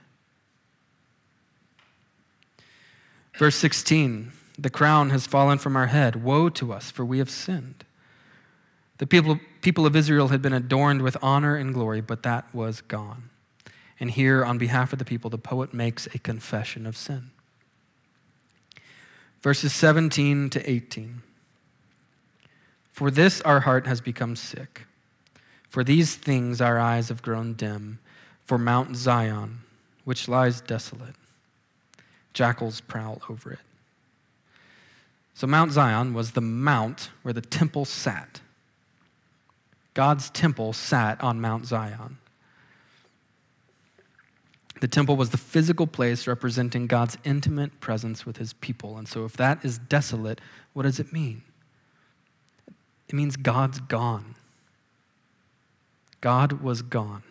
Verse 3.38 3.56
16 3.56 4.32
The 4.58 4.70
crown 4.70 5.10
has 5.10 5.28
fallen 5.28 5.58
from 5.58 5.76
our 5.76 5.88
head. 5.88 6.24
Woe 6.24 6.50
to 6.50 6.72
us, 6.72 6.92
for 6.92 7.04
we 7.04 7.18
have 7.20 7.30
sinned. 7.30 7.84
The 8.98 9.08
people, 9.08 9.40
people 9.62 9.86
of 9.86 9.96
Israel 9.96 10.30
had 10.30 10.42
been 10.42 10.54
adorned 10.54 11.02
with 11.02 11.18
honor 11.22 11.56
and 11.56 11.74
glory, 11.74 12.02
but 12.02 12.24
that 12.24 12.54
was 12.54 12.82
gone. 12.82 13.30
And 14.00 14.12
here, 14.12 14.46
on 14.46 14.58
behalf 14.58 14.94
of 14.94 15.00
the 15.00 15.06
people, 15.06 15.30
the 15.30 15.38
poet 15.38 15.74
makes 15.74 16.08
a 16.08 16.20
confession 16.20 16.86
of 16.86 16.96
sin. 16.96 17.32
Verses 19.42 19.74
17 19.74 20.50
to 20.52 20.70
18. 20.70 21.22
For 22.92 23.12
this 23.12 23.42
our 23.42 23.62
heart 23.62 23.88
has 23.88 24.00
become 24.00 24.36
sick. 24.36 24.88
For 25.70 25.84
these 25.84 26.16
things 26.16 26.62
our 26.62 26.80
eyes 26.80 27.10
have 27.10 27.22
grown 27.22 27.54
dim. 27.54 28.00
For 28.46 28.58
Mount 28.58 28.96
Zion, 28.96 29.60
which 30.06 30.28
lies 30.28 30.62
desolate 30.62 31.16
jackals 32.36 32.82
prowl 32.82 33.22
over 33.30 33.54
it. 33.54 33.60
So, 35.36 35.46
Mount 35.46 35.74
Zion 35.74 36.14
was 36.14 36.32
the 36.32 36.42
mount 36.42 37.10
where 37.22 37.34
the 37.34 37.42
temple 37.42 37.84
sat. 37.84 38.40
God's 39.94 40.30
temple 40.30 40.72
sat 40.72 41.22
on 41.22 41.42
Mount 41.42 41.66
Zion. 41.66 42.18
The 44.80 44.88
temple 44.88 45.18
was 45.18 45.32
the 45.32 45.38
physical 45.38 45.88
place 45.88 46.26
representing 46.26 46.88
God's 46.88 47.18
intimate 47.26 47.82
presence 47.82 48.26
with 48.26 48.38
his 48.38 48.54
people. 48.54 48.98
And 48.98 49.10
so, 49.10 49.26
if 49.26 49.36
that 49.36 49.64
is 49.66 49.78
desolate, 49.78 50.40
what 50.72 50.84
does 50.84 51.02
it 51.02 51.12
mean? 51.12 51.44
It 53.10 53.14
means 53.14 53.36
God's 53.36 53.82
gone. 53.82 54.36
God 56.22 56.62
was 56.62 56.82
gone. 56.82 57.24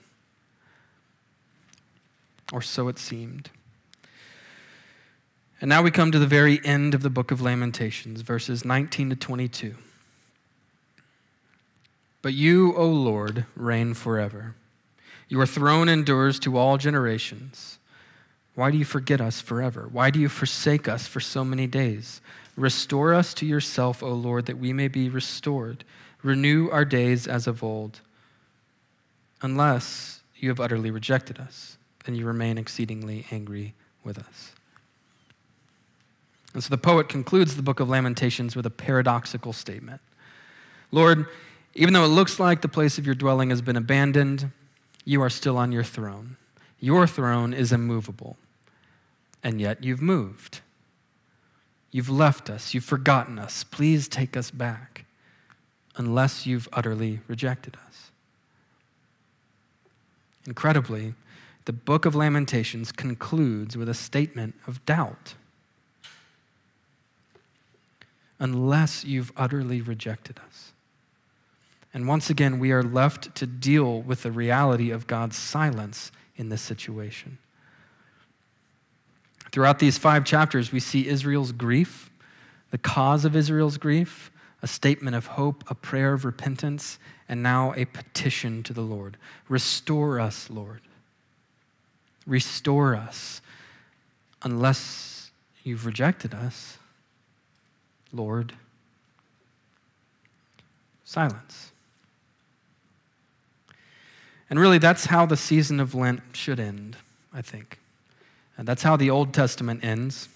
Or 2.52 2.60
so 2.60 2.88
it 2.88 2.98
seemed. 2.98 3.48
And 5.60 5.68
now 5.68 5.82
we 5.82 5.90
come 5.90 6.10
to 6.12 6.18
the 6.18 6.26
very 6.26 6.60
end 6.64 6.94
of 6.94 7.02
the 7.02 7.10
book 7.10 7.30
of 7.30 7.40
Lamentations, 7.40 8.20
verses 8.20 8.64
19 8.64 9.10
to 9.10 9.16
22. 9.16 9.74
But 12.22 12.34
you, 12.34 12.74
O 12.76 12.86
Lord, 12.86 13.46
reign 13.54 13.94
forever. 13.94 14.54
Your 15.28 15.46
throne 15.46 15.88
endures 15.88 16.38
to 16.40 16.56
all 16.56 16.76
generations. 16.76 17.78
Why 18.54 18.70
do 18.70 18.78
you 18.78 18.84
forget 18.84 19.20
us 19.20 19.40
forever? 19.40 19.88
Why 19.90 20.10
do 20.10 20.20
you 20.20 20.28
forsake 20.28 20.88
us 20.88 21.06
for 21.06 21.20
so 21.20 21.44
many 21.44 21.66
days? 21.66 22.20
Restore 22.56 23.14
us 23.14 23.34
to 23.34 23.46
yourself, 23.46 24.02
O 24.02 24.12
Lord, 24.12 24.46
that 24.46 24.58
we 24.58 24.72
may 24.72 24.88
be 24.88 25.08
restored. 25.08 25.84
Renew 26.22 26.70
our 26.70 26.84
days 26.84 27.26
as 27.26 27.46
of 27.46 27.62
old. 27.62 28.00
Unless 29.42 30.20
you 30.36 30.48
have 30.48 30.60
utterly 30.60 30.90
rejected 30.90 31.38
us, 31.38 31.76
then 32.04 32.14
you 32.14 32.26
remain 32.26 32.58
exceedingly 32.58 33.26
angry 33.30 33.74
with 34.04 34.18
us. 34.18 34.52
And 36.54 36.62
so 36.62 36.70
the 36.70 36.78
poet 36.78 37.08
concludes 37.08 37.56
the 37.56 37.62
book 37.62 37.80
of 37.80 37.88
Lamentations 37.88 38.54
with 38.54 38.64
a 38.64 38.70
paradoxical 38.70 39.52
statement 39.52 40.00
Lord, 40.90 41.26
even 41.74 41.92
though 41.92 42.04
it 42.04 42.08
looks 42.08 42.38
like 42.38 42.62
the 42.62 42.68
place 42.68 42.98
of 42.98 43.04
your 43.04 43.16
dwelling 43.16 43.50
has 43.50 43.60
been 43.60 43.74
abandoned, 43.74 44.52
you 45.04 45.20
are 45.22 45.30
still 45.30 45.58
on 45.58 45.72
your 45.72 45.82
throne. 45.82 46.36
Your 46.78 47.08
throne 47.08 47.52
is 47.52 47.72
immovable, 47.72 48.36
and 49.42 49.60
yet 49.60 49.82
you've 49.82 50.00
moved. 50.00 50.60
You've 51.90 52.10
left 52.10 52.48
us. 52.48 52.74
You've 52.74 52.84
forgotten 52.84 53.40
us. 53.40 53.64
Please 53.64 54.06
take 54.06 54.36
us 54.36 54.52
back, 54.52 55.04
unless 55.96 56.46
you've 56.46 56.68
utterly 56.72 57.20
rejected 57.26 57.76
us. 57.86 58.12
Incredibly, 60.46 61.14
the 61.64 61.72
book 61.72 62.04
of 62.04 62.14
Lamentations 62.14 62.92
concludes 62.92 63.76
with 63.76 63.88
a 63.88 63.94
statement 63.94 64.54
of 64.68 64.84
doubt 64.86 65.34
unless 68.38 69.04
you've 69.04 69.32
utterly 69.36 69.80
rejected 69.80 70.38
us. 70.46 70.72
And 71.92 72.08
once 72.08 72.28
again, 72.28 72.58
we 72.58 72.72
are 72.72 72.82
left 72.82 73.34
to 73.36 73.46
deal 73.46 74.02
with 74.02 74.24
the 74.24 74.32
reality 74.32 74.90
of 74.90 75.06
God's 75.06 75.36
silence 75.36 76.10
in 76.36 76.48
this 76.48 76.60
situation. 76.60 77.38
Throughout 79.52 79.78
these 79.78 79.96
five 79.96 80.24
chapters, 80.24 80.72
we 80.72 80.80
see 80.80 81.06
Israel's 81.06 81.52
grief, 81.52 82.10
the 82.72 82.78
cause 82.78 83.24
of 83.24 83.36
Israel's 83.36 83.78
grief, 83.78 84.32
a 84.62 84.66
statement 84.66 85.14
of 85.14 85.26
hope, 85.26 85.62
a 85.70 85.74
prayer 85.74 86.12
of 86.12 86.24
repentance, 86.24 86.98
and 87.28 87.42
now 87.42 87.72
a 87.76 87.84
petition 87.84 88.64
to 88.64 88.72
the 88.72 88.80
Lord. 88.80 89.16
Restore 89.48 90.18
us, 90.18 90.50
Lord. 90.50 90.80
Restore 92.26 92.96
us. 92.96 93.40
Unless 94.42 95.30
you've 95.62 95.86
rejected 95.86 96.34
us, 96.34 96.78
Lord. 98.14 98.52
Silence. 101.04 101.72
And 104.48 104.58
really, 104.58 104.78
that's 104.78 105.06
how 105.06 105.26
the 105.26 105.36
season 105.36 105.80
of 105.80 105.94
Lent 105.94 106.20
should 106.32 106.60
end, 106.60 106.96
I 107.32 107.42
think. 107.42 107.78
And 108.56 108.68
that's 108.68 108.82
how 108.82 108.96
the 108.96 109.10
Old 109.10 109.34
Testament 109.34 109.84
ends. 109.84 110.28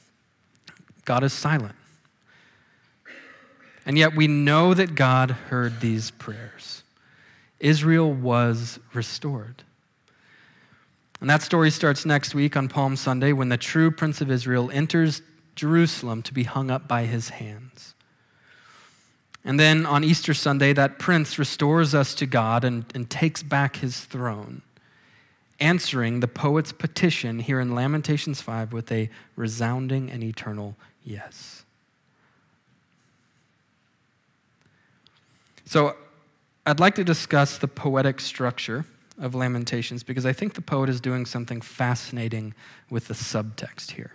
God 1.05 1.23
is 1.23 1.33
silent. 1.33 1.75
And 3.87 3.97
yet 3.97 4.15
we 4.15 4.27
know 4.27 4.75
that 4.75 4.95
God 4.95 5.31
heard 5.31 5.81
these 5.81 6.11
prayers. 6.11 6.83
Israel 7.61 8.13
was 8.13 8.79
restored. 8.93 9.63
And 11.21 11.29
that 11.31 11.43
story 11.43 11.71
starts 11.71 12.05
next 12.05 12.35
week 12.35 12.57
on 12.57 12.69
Palm 12.69 12.97
Sunday 12.97 13.33
when 13.33 13.49
the 13.49 13.57
true 13.57 13.91
Prince 13.91 14.21
of 14.21 14.31
Israel 14.31 14.71
enters 14.73 15.23
Jerusalem 15.59 16.23
to 16.23 16.33
be 16.33 16.45
hung 16.45 16.71
up 16.71 16.87
by 16.87 17.05
his 17.05 17.31
hands. 17.31 17.95
And 19.45 19.59
then 19.59 19.87
on 19.87 20.05
Easter 20.05 20.33
Sunday, 20.33 20.73
that 20.73 20.99
prince 20.99 21.39
restores 21.39 21.95
us 21.95 22.15
to 22.15 22.27
God 22.27 22.65
and, 22.65 22.85
and 22.95 23.11
takes 23.11 23.43
back 23.43 23.77
his 23.77 24.01
throne, 24.01 24.63
answering 25.59 26.21
the 26.21 26.29
poet's 26.29 26.71
petition 26.71 27.41
here 27.41 27.59
in 27.59 27.75
Lamentations 27.75 28.41
5 28.41 28.73
with 28.73 28.93
a 28.93 29.11
resounding 29.37 30.11
and 30.11 30.23
eternal 30.23 30.77
yes. 31.03 31.65
So 35.65 35.97
I'd 36.65 36.81
like 36.81 36.95
to 36.95 37.05
discuss 37.05 37.59
the 37.59 37.69
poetic 37.69 38.21
structure 38.21 38.85
of 39.19 39.35
Lamentations 39.35 40.03
because 40.05 40.25
I 40.25 40.33
think 40.33 40.55
the 40.55 40.63
poet 40.63 40.89
is 40.89 41.01
doing 41.01 41.27
something 41.27 41.61
fascinating 41.61 42.55
with 42.91 43.09
the 43.09 43.15
subtext 43.15 43.93
here. 43.93 44.13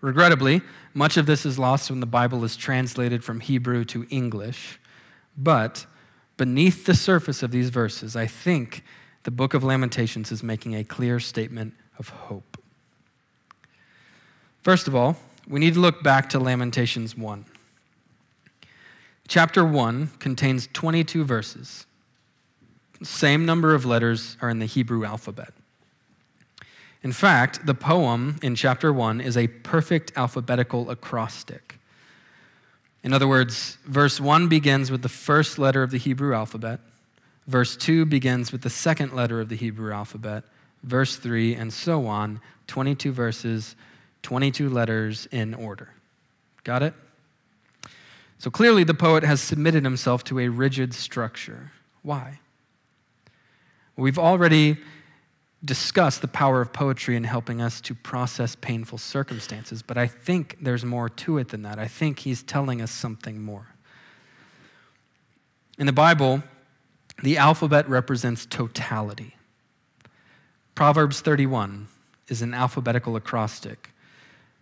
Regrettably, 0.00 0.62
much 0.94 1.16
of 1.16 1.26
this 1.26 1.46
is 1.46 1.58
lost 1.58 1.90
when 1.90 2.00
the 2.00 2.06
Bible 2.06 2.44
is 2.44 2.56
translated 2.56 3.24
from 3.24 3.40
Hebrew 3.40 3.84
to 3.86 4.06
English, 4.10 4.78
but 5.36 5.86
beneath 6.36 6.84
the 6.86 6.94
surface 6.94 7.42
of 7.42 7.50
these 7.50 7.70
verses, 7.70 8.14
I 8.14 8.26
think 8.26 8.84
the 9.22 9.30
book 9.30 9.54
of 9.54 9.64
Lamentations 9.64 10.30
is 10.30 10.42
making 10.42 10.74
a 10.74 10.84
clear 10.84 11.18
statement 11.18 11.74
of 11.98 12.10
hope. 12.10 12.58
First 14.62 14.86
of 14.86 14.94
all, 14.94 15.16
we 15.48 15.60
need 15.60 15.74
to 15.74 15.80
look 15.80 16.02
back 16.02 16.28
to 16.30 16.38
Lamentations 16.38 17.16
1. 17.16 17.44
Chapter 19.28 19.64
1 19.64 20.08
contains 20.18 20.68
22 20.72 21.24
verses. 21.24 21.86
Same 23.02 23.44
number 23.44 23.74
of 23.74 23.84
letters 23.84 24.36
are 24.40 24.50
in 24.50 24.58
the 24.58 24.66
Hebrew 24.66 25.04
alphabet. 25.04 25.52
In 27.06 27.12
fact, 27.12 27.64
the 27.64 27.72
poem 27.72 28.34
in 28.42 28.56
chapter 28.56 28.92
1 28.92 29.20
is 29.20 29.36
a 29.36 29.46
perfect 29.46 30.10
alphabetical 30.16 30.90
acrostic. 30.90 31.78
In 33.04 33.12
other 33.12 33.28
words, 33.28 33.78
verse 33.84 34.18
1 34.18 34.48
begins 34.48 34.90
with 34.90 35.02
the 35.02 35.08
first 35.08 35.56
letter 35.56 35.84
of 35.84 35.92
the 35.92 35.98
Hebrew 35.98 36.34
alphabet, 36.34 36.80
verse 37.46 37.76
2 37.76 38.06
begins 38.06 38.50
with 38.50 38.62
the 38.62 38.70
second 38.70 39.12
letter 39.12 39.40
of 39.40 39.48
the 39.48 39.54
Hebrew 39.54 39.92
alphabet, 39.92 40.42
verse 40.82 41.14
3, 41.14 41.54
and 41.54 41.72
so 41.72 42.08
on 42.08 42.40
22 42.66 43.12
verses, 43.12 43.76
22 44.22 44.68
letters 44.68 45.28
in 45.30 45.54
order. 45.54 45.90
Got 46.64 46.82
it? 46.82 46.94
So 48.40 48.50
clearly, 48.50 48.82
the 48.82 48.94
poet 48.94 49.22
has 49.22 49.40
submitted 49.40 49.84
himself 49.84 50.24
to 50.24 50.40
a 50.40 50.48
rigid 50.48 50.92
structure. 50.92 51.70
Why? 52.02 52.40
We've 53.94 54.18
already 54.18 54.78
discussed 55.66 56.22
the 56.22 56.28
power 56.28 56.60
of 56.60 56.72
poetry 56.72 57.16
in 57.16 57.24
helping 57.24 57.60
us 57.60 57.80
to 57.82 57.94
process 57.94 58.54
painful 58.54 58.98
circumstances, 58.98 59.82
but 59.82 59.98
I 59.98 60.06
think 60.06 60.56
there's 60.60 60.84
more 60.84 61.08
to 61.08 61.38
it 61.38 61.48
than 61.48 61.62
that. 61.62 61.78
I 61.78 61.88
think 61.88 62.20
he's 62.20 62.42
telling 62.42 62.80
us 62.80 62.90
something 62.90 63.42
more. 63.42 63.74
In 65.78 65.86
the 65.86 65.92
Bible, 65.92 66.42
the 67.22 67.36
alphabet 67.36 67.88
represents 67.88 68.46
totality. 68.46 69.36
Proverbs 70.74 71.20
31 71.20 71.88
is 72.28 72.42
an 72.42 72.54
alphabetical 72.54 73.16
acrostic 73.16 73.90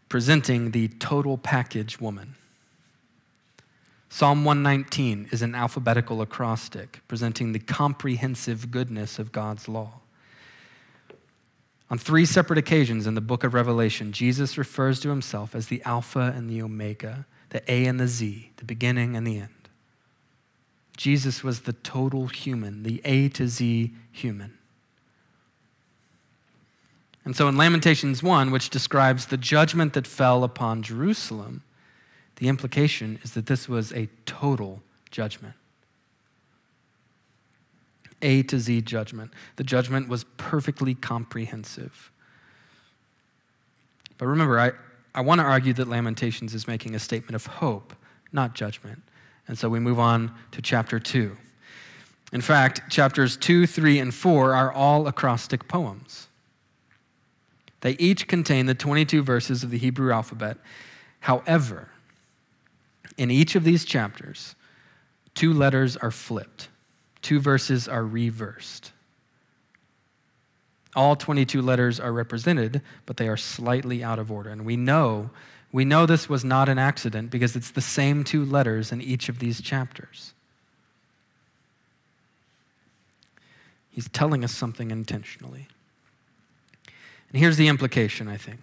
presenting 0.09 0.71
the 0.71 0.89
total 0.89 1.37
package 1.37 2.01
woman. 2.01 2.37
Psalm 4.09 4.45
119 4.45 5.29
is 5.33 5.43
an 5.43 5.55
alphabetical 5.55 6.23
acrostic 6.23 7.01
presenting 7.09 7.53
the 7.53 7.59
comprehensive 7.59 8.71
goodness 8.71 9.19
of 9.19 9.33
God's 9.33 9.69
law. 9.69 10.01
On 11.91 11.99
three 11.99 12.25
separate 12.25 12.59
occasions 12.59 13.07
in 13.07 13.15
the 13.15 13.21
book 13.21 13.45
of 13.45 13.55
Revelation, 13.55 14.13
Jesus 14.13 14.57
refers 14.57 15.01
to 15.01 15.11
himself 15.11 15.55
as 15.55 15.69
the 15.69 15.83
Alpha 15.83 16.33
and 16.35 16.49
the 16.49 16.63
Omega, 16.63 17.27
the 17.51 17.63
A 17.71 17.87
and 17.87 18.01
the 18.01 18.09
Z, 18.09 18.51
the 18.57 18.65
beginning 18.65 19.17
and 19.17 19.27
the 19.27 19.39
end. 19.39 19.51
Jesus 20.97 21.45
was 21.45 21.63
the 21.63 21.73
total 21.73 22.29
human, 22.29 22.85
the 22.85 23.01
A 23.05 23.29
to 23.31 23.49
Z 23.49 23.93
human. 24.13 24.59
And 27.25 27.35
so 27.35 27.49
in 27.49 27.57
Lamentations 27.57 28.23
1, 28.23 28.51
which 28.51 28.71
describes 28.71 29.27
the 29.27 29.37
judgment 29.37 29.95
that 29.95 30.07
fell 30.07 30.45
upon 30.45 30.83
Jerusalem, 30.83 31.63
the 32.37 32.49
implication 32.49 33.19
is 33.23 33.33
that 33.33 33.47
this 33.47 33.69
was 33.69 33.93
a 33.93 34.09
total 34.27 34.83
judgment. 35.11 35.55
A 38.25 38.43
to 38.45 38.59
Z 38.59 38.81
judgment. 38.81 39.33
The 39.57 39.65
judgment 39.65 40.09
was 40.09 40.25
perfectly 40.37 40.95
comprehensive. 40.95 42.11
But 44.19 44.27
remember, 44.27 44.59
I, 44.59 44.73
I 45.15 45.21
want 45.21 45.41
to 45.41 45.45
argue 45.45 45.73
that 45.75 45.89
Lamentations 45.89 46.55
is 46.55 46.67
making 46.67 46.95
a 46.95 46.99
statement 46.99 47.37
of 47.37 47.47
hope, 47.47 47.95
not 48.33 48.55
judgment. 48.55 49.03
And 49.47 49.59
so 49.59 49.69
we 49.69 49.79
move 49.79 49.99
on 49.99 50.35
to 50.53 50.63
chapter 50.63 50.99
2. 50.99 51.37
In 52.33 52.41
fact, 52.41 52.91
chapters 52.91 53.37
2, 53.37 53.67
3, 53.67 54.01
and 54.01 54.13
4 54.15 54.55
are 54.55 54.73
all 54.73 55.07
acrostic 55.07 55.69
poems. 55.69 56.27
They 57.81 57.93
each 57.93 58.27
contain 58.27 58.67
the 58.67 58.75
22 58.75 59.23
verses 59.23 59.63
of 59.63 59.71
the 59.71 59.79
Hebrew 59.79 60.11
alphabet. 60.13 60.57
However, 61.21 61.91
in 63.17 63.31
each 63.31 63.55
of 63.55 63.63
these 63.63 63.85
chapters, 63.85 64.57
two 65.35 65.53
letters 65.53 65.97
are 65.97 66.11
flipped, 66.11 66.69
two 67.25 67.41
verses 67.41 67.89
are 67.89 68.05
reversed. 68.05 68.93
All 70.95 71.17
22 71.17 71.61
letters 71.61 71.99
are 71.99 72.13
represented, 72.13 72.83
but 73.07 73.17
they 73.17 73.27
are 73.27 73.37
slightly 73.37 74.05
out 74.05 74.21
of 74.21 74.31
order. 74.31 74.51
And 74.51 74.65
we 74.65 74.77
know, 74.77 75.31
we 75.73 75.85
know 75.85 76.07
this 76.07 76.29
was 76.29 76.45
not 76.45 76.69
an 76.69 76.79
accident 76.79 77.31
because 77.31 77.57
it's 77.57 77.73
the 77.73 77.81
same 77.81 78.23
two 78.23 78.45
letters 78.45 78.93
in 78.93 79.01
each 79.01 79.29
of 79.29 79.41
these 79.41 79.61
chapters. 79.61 80.35
He's 83.91 84.09
telling 84.09 84.45
us 84.45 84.55
something 84.55 84.91
intentionally. 84.91 85.67
And 87.31 87.41
here's 87.41 87.57
the 87.57 87.69
implication, 87.69 88.29
I 88.29 88.37
think. 88.37 88.61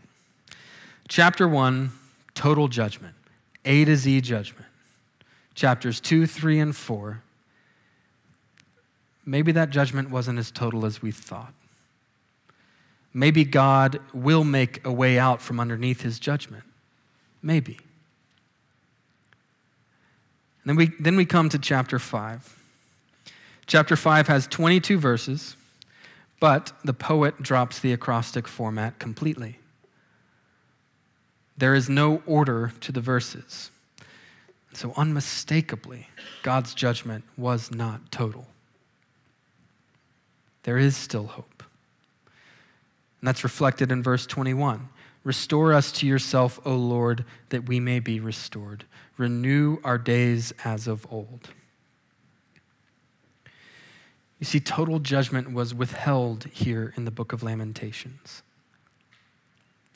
Chapter 1.09 1.47
1, 1.47 1.91
total 2.35 2.67
judgment. 2.67 3.15
A 3.65 3.83
to 3.85 3.95
Z 3.97 4.21
judgment. 4.21 4.67
Chapters 5.55 5.99
2, 5.99 6.27
3, 6.27 6.59
and 6.59 6.75
4. 6.75 7.21
Maybe 9.25 9.51
that 9.51 9.69
judgment 9.69 10.09
wasn't 10.09 10.39
as 10.39 10.51
total 10.51 10.85
as 10.85 11.01
we 11.01 11.11
thought. 11.11 11.53
Maybe 13.13 13.43
God 13.43 13.99
will 14.13 14.43
make 14.43 14.85
a 14.85 14.91
way 14.91 15.19
out 15.19 15.41
from 15.41 15.59
underneath 15.59 16.01
his 16.01 16.19
judgment. 16.19 16.63
Maybe. 17.41 17.77
And 20.63 20.69
then 20.69 20.75
we, 20.75 20.91
then 20.99 21.15
we 21.15 21.25
come 21.25 21.49
to 21.49 21.59
chapter 21.59 21.99
5. 21.99 22.57
Chapter 23.67 23.95
5 23.95 24.27
has 24.27 24.47
22 24.47 24.97
verses, 24.97 25.55
but 26.39 26.71
the 26.83 26.93
poet 26.93 27.41
drops 27.41 27.79
the 27.79 27.93
acrostic 27.93 28.47
format 28.47 28.99
completely. 28.99 29.59
There 31.57 31.75
is 31.75 31.89
no 31.89 32.21
order 32.25 32.73
to 32.81 32.91
the 32.91 33.01
verses. 33.01 33.71
So, 34.73 34.93
unmistakably, 34.95 36.07
God's 36.43 36.73
judgment 36.73 37.25
was 37.37 37.71
not 37.71 38.11
total. 38.11 38.47
There 40.63 40.77
is 40.77 40.95
still 40.95 41.27
hope. 41.27 41.63
And 43.19 43.27
that's 43.27 43.43
reflected 43.43 43.91
in 43.91 44.01
verse 44.03 44.25
21. 44.25 44.89
Restore 45.23 45.73
us 45.73 45.91
to 45.93 46.07
yourself, 46.07 46.59
O 46.65 46.75
Lord, 46.75 47.25
that 47.49 47.67
we 47.67 47.79
may 47.79 47.99
be 47.99 48.19
restored. 48.19 48.85
Renew 49.17 49.77
our 49.83 49.97
days 49.97 50.51
as 50.63 50.87
of 50.87 51.05
old. 51.11 51.49
You 54.39 54.45
see, 54.45 54.59
total 54.59 54.97
judgment 54.97 55.53
was 55.53 55.75
withheld 55.75 56.45
here 56.45 56.93
in 56.97 57.05
the 57.05 57.11
book 57.11 57.31
of 57.31 57.43
Lamentations. 57.43 58.41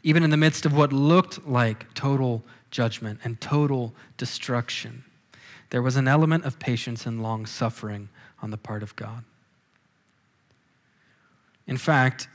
even 0.04 0.22
in 0.22 0.30
the 0.30 0.38
midst 0.38 0.68
of 0.68 0.74
what 0.78 0.94
looked 0.94 1.48
like 1.48 1.92
total 1.96 2.44
judgment 2.70 3.20
and 3.24 3.42
total 3.42 3.92
destruction, 4.18 5.04
there 5.72 5.82
was 5.82 5.96
an 5.96 6.08
element 6.08 6.46
of 6.46 6.60
patience 6.60 7.08
and 7.08 7.24
long 7.24 7.48
suffering 7.48 8.08
on 8.40 8.52
the 8.52 8.58
part 8.58 8.84
of 8.84 8.96
God. 8.96 9.24
In 11.68 11.78
fact, 11.78 12.28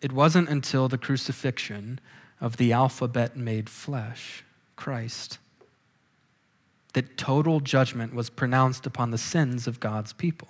it 0.00 0.12
wasn't 0.12 0.48
until 0.48 0.88
the 0.88 0.98
crucifixion 0.98 2.00
of 2.40 2.56
the 2.56 2.72
alphabet 2.72 3.36
made 3.36 3.68
flesh, 3.68 4.44
Christ, 4.76 5.38
that 6.94 7.16
total 7.16 7.60
judgment 7.60 8.14
was 8.14 8.30
pronounced 8.30 8.86
upon 8.86 9.10
the 9.10 9.18
sins 9.18 9.66
of 9.66 9.78
God's 9.78 10.12
people. 10.12 10.48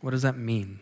What 0.00 0.12
does 0.12 0.22
that 0.22 0.36
mean? 0.36 0.80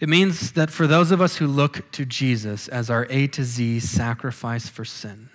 It 0.00 0.08
means 0.08 0.52
that 0.52 0.70
for 0.70 0.86
those 0.86 1.10
of 1.10 1.20
us 1.20 1.36
who 1.36 1.46
look 1.46 1.90
to 1.92 2.04
Jesus 2.04 2.68
as 2.68 2.88
our 2.88 3.06
A 3.10 3.26
to 3.28 3.42
Z 3.42 3.80
sacrifice 3.80 4.68
for 4.68 4.84
sin, 4.84 5.28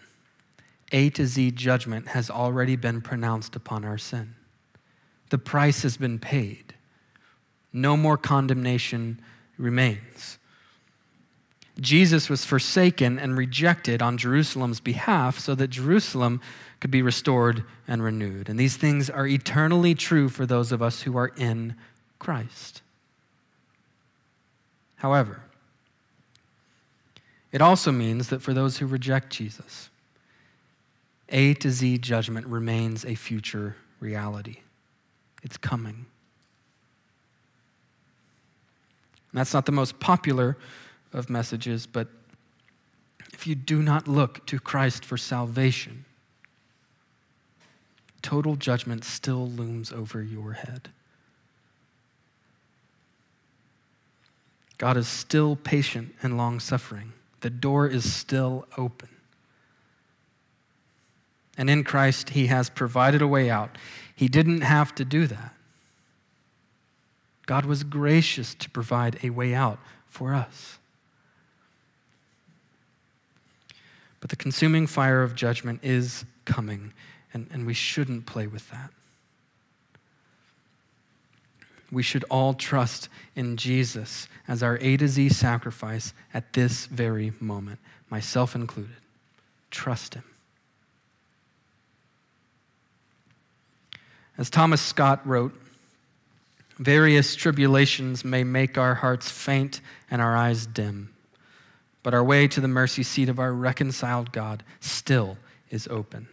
A 0.91 1.09
to 1.11 1.25
Z 1.25 1.51
judgment 1.51 2.09
has 2.09 2.29
already 2.29 2.75
been 2.75 3.01
pronounced 3.01 3.55
upon 3.55 3.83
our 3.83 3.97
sin. 3.97 4.35
The 5.33 5.39
price 5.39 5.81
has 5.81 5.97
been 5.97 6.19
paid. 6.19 6.75
No 7.73 7.97
more 7.97 8.17
condemnation 8.17 9.19
remains. 9.57 10.37
Jesus 11.79 12.29
was 12.29 12.45
forsaken 12.45 13.17
and 13.17 13.35
rejected 13.35 14.03
on 14.03 14.19
Jerusalem's 14.19 14.79
behalf 14.79 15.39
so 15.39 15.55
that 15.55 15.69
Jerusalem 15.69 16.39
could 16.79 16.91
be 16.91 17.01
restored 17.01 17.63
and 17.87 18.03
renewed. 18.03 18.47
And 18.47 18.59
these 18.59 18.77
things 18.77 19.09
are 19.09 19.25
eternally 19.25 19.95
true 19.95 20.29
for 20.29 20.45
those 20.45 20.71
of 20.71 20.83
us 20.83 21.01
who 21.01 21.17
are 21.17 21.31
in 21.35 21.73
Christ. 22.19 22.83
However, 24.97 25.41
it 27.51 27.59
also 27.59 27.91
means 27.91 28.29
that 28.29 28.43
for 28.43 28.53
those 28.53 28.77
who 28.77 28.85
reject 28.85 29.31
Jesus, 29.31 29.89
A 31.29 31.55
to 31.55 31.71
Z 31.71 31.97
judgment 31.97 32.45
remains 32.45 33.03
a 33.03 33.15
future 33.15 33.75
reality. 33.99 34.57
It's 35.43 35.57
coming. 35.57 36.05
And 39.31 39.39
that's 39.39 39.53
not 39.53 39.65
the 39.65 39.71
most 39.71 39.99
popular 39.99 40.57
of 41.11 41.29
messages, 41.29 41.85
but 41.85 42.07
if 43.33 43.45
you 43.45 43.55
do 43.55 43.81
not 43.81 44.07
look 44.07 44.45
to 44.47 44.59
Christ 44.59 45.03
for 45.03 45.17
salvation, 45.17 46.05
total 48.21 48.55
judgment 48.55 49.03
still 49.03 49.47
looms 49.47 49.91
over 49.91 50.23
your 50.23 50.53
head. 50.53 50.89
God 54.77 54.97
is 54.97 55.07
still 55.07 55.55
patient 55.55 56.13
and 56.21 56.37
long 56.37 56.59
suffering. 56.59 57.13
The 57.41 57.49
door 57.49 57.87
is 57.87 58.11
still 58.11 58.65
open. 58.77 59.09
And 61.57 61.69
in 61.69 61.83
Christ, 61.83 62.31
He 62.31 62.47
has 62.47 62.69
provided 62.69 63.21
a 63.21 63.27
way 63.27 63.49
out. 63.49 63.77
He 64.15 64.27
didn't 64.27 64.61
have 64.61 64.93
to 64.95 65.05
do 65.05 65.27
that. 65.27 65.53
God 67.45 67.65
was 67.65 67.83
gracious 67.83 68.53
to 68.55 68.69
provide 68.69 69.19
a 69.23 69.29
way 69.29 69.53
out 69.53 69.79
for 70.07 70.33
us. 70.33 70.77
But 74.21 74.29
the 74.29 74.35
consuming 74.37 74.87
fire 74.87 75.21
of 75.21 75.35
judgment 75.35 75.81
is 75.83 76.23
coming, 76.45 76.93
and, 77.33 77.47
and 77.51 77.65
we 77.65 77.73
shouldn't 77.73 78.25
play 78.25 78.47
with 78.47 78.69
that. 78.71 78.89
We 81.91 82.03
should 82.03 82.23
all 82.29 82.53
trust 82.53 83.09
in 83.35 83.57
Jesus 83.57 84.27
as 84.47 84.63
our 84.63 84.77
A 84.81 84.97
to 84.97 85.07
Z 85.07 85.29
sacrifice 85.29 86.13
at 86.33 86.53
this 86.53 86.85
very 86.85 87.33
moment, 87.39 87.79
myself 88.09 88.55
included. 88.55 88.95
Trust 89.69 90.15
Him. 90.15 90.23
As 94.37 94.49
Thomas 94.49 94.81
Scott 94.81 95.25
wrote, 95.27 95.53
various 96.77 97.35
tribulations 97.35 98.25
may 98.25 98.43
make 98.43 98.77
our 98.77 98.95
hearts 98.95 99.29
faint 99.29 99.81
and 100.09 100.21
our 100.21 100.35
eyes 100.35 100.65
dim 100.65 101.13
but 102.03 102.13
our 102.13 102.23
way 102.23 102.47
to 102.49 102.61
the 102.61 102.67
mercy 102.67 103.01
seat 103.01 103.29
of 103.29 103.39
our 103.39 103.53
reconciled 103.53 104.33
God 104.33 104.61
still 104.81 105.37
is 105.69 105.87
open. 105.87 106.27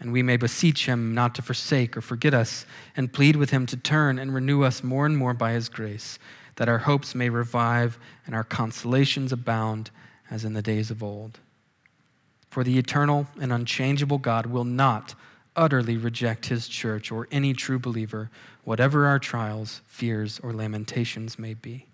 And 0.00 0.12
we 0.12 0.22
may 0.22 0.38
beseech 0.38 0.86
him 0.86 1.14
not 1.14 1.34
to 1.34 1.42
forsake 1.42 1.94
or 1.94 2.00
forget 2.00 2.32
us, 2.32 2.64
and 2.96 3.12
plead 3.12 3.36
with 3.36 3.50
him 3.50 3.66
to 3.66 3.76
turn 3.76 4.18
and 4.18 4.34
renew 4.34 4.62
us 4.62 4.82
more 4.82 5.04
and 5.04 5.16
more 5.16 5.34
by 5.34 5.52
his 5.52 5.68
grace, 5.68 6.18
that 6.56 6.70
our 6.70 6.78
hopes 6.78 7.14
may 7.14 7.28
revive 7.28 7.98
and 8.24 8.34
our 8.34 8.42
consolations 8.42 9.30
abound 9.30 9.90
as 10.30 10.46
in 10.46 10.54
the 10.54 10.62
days 10.62 10.90
of 10.90 11.02
old. 11.02 11.38
For 12.48 12.64
the 12.64 12.78
eternal 12.78 13.26
and 13.40 13.52
unchangeable 13.52 14.18
God 14.18 14.46
will 14.46 14.64
not 14.64 15.14
utterly 15.60 15.98
reject 15.98 16.46
his 16.46 16.66
church 16.66 17.12
or 17.12 17.28
any 17.30 17.52
true 17.52 17.78
believer, 17.78 18.30
whatever 18.64 19.06
our 19.06 19.18
trials, 19.18 19.82
fears, 19.86 20.40
or 20.42 20.54
lamentations 20.54 21.38
may 21.38 21.52
be. 21.52 21.86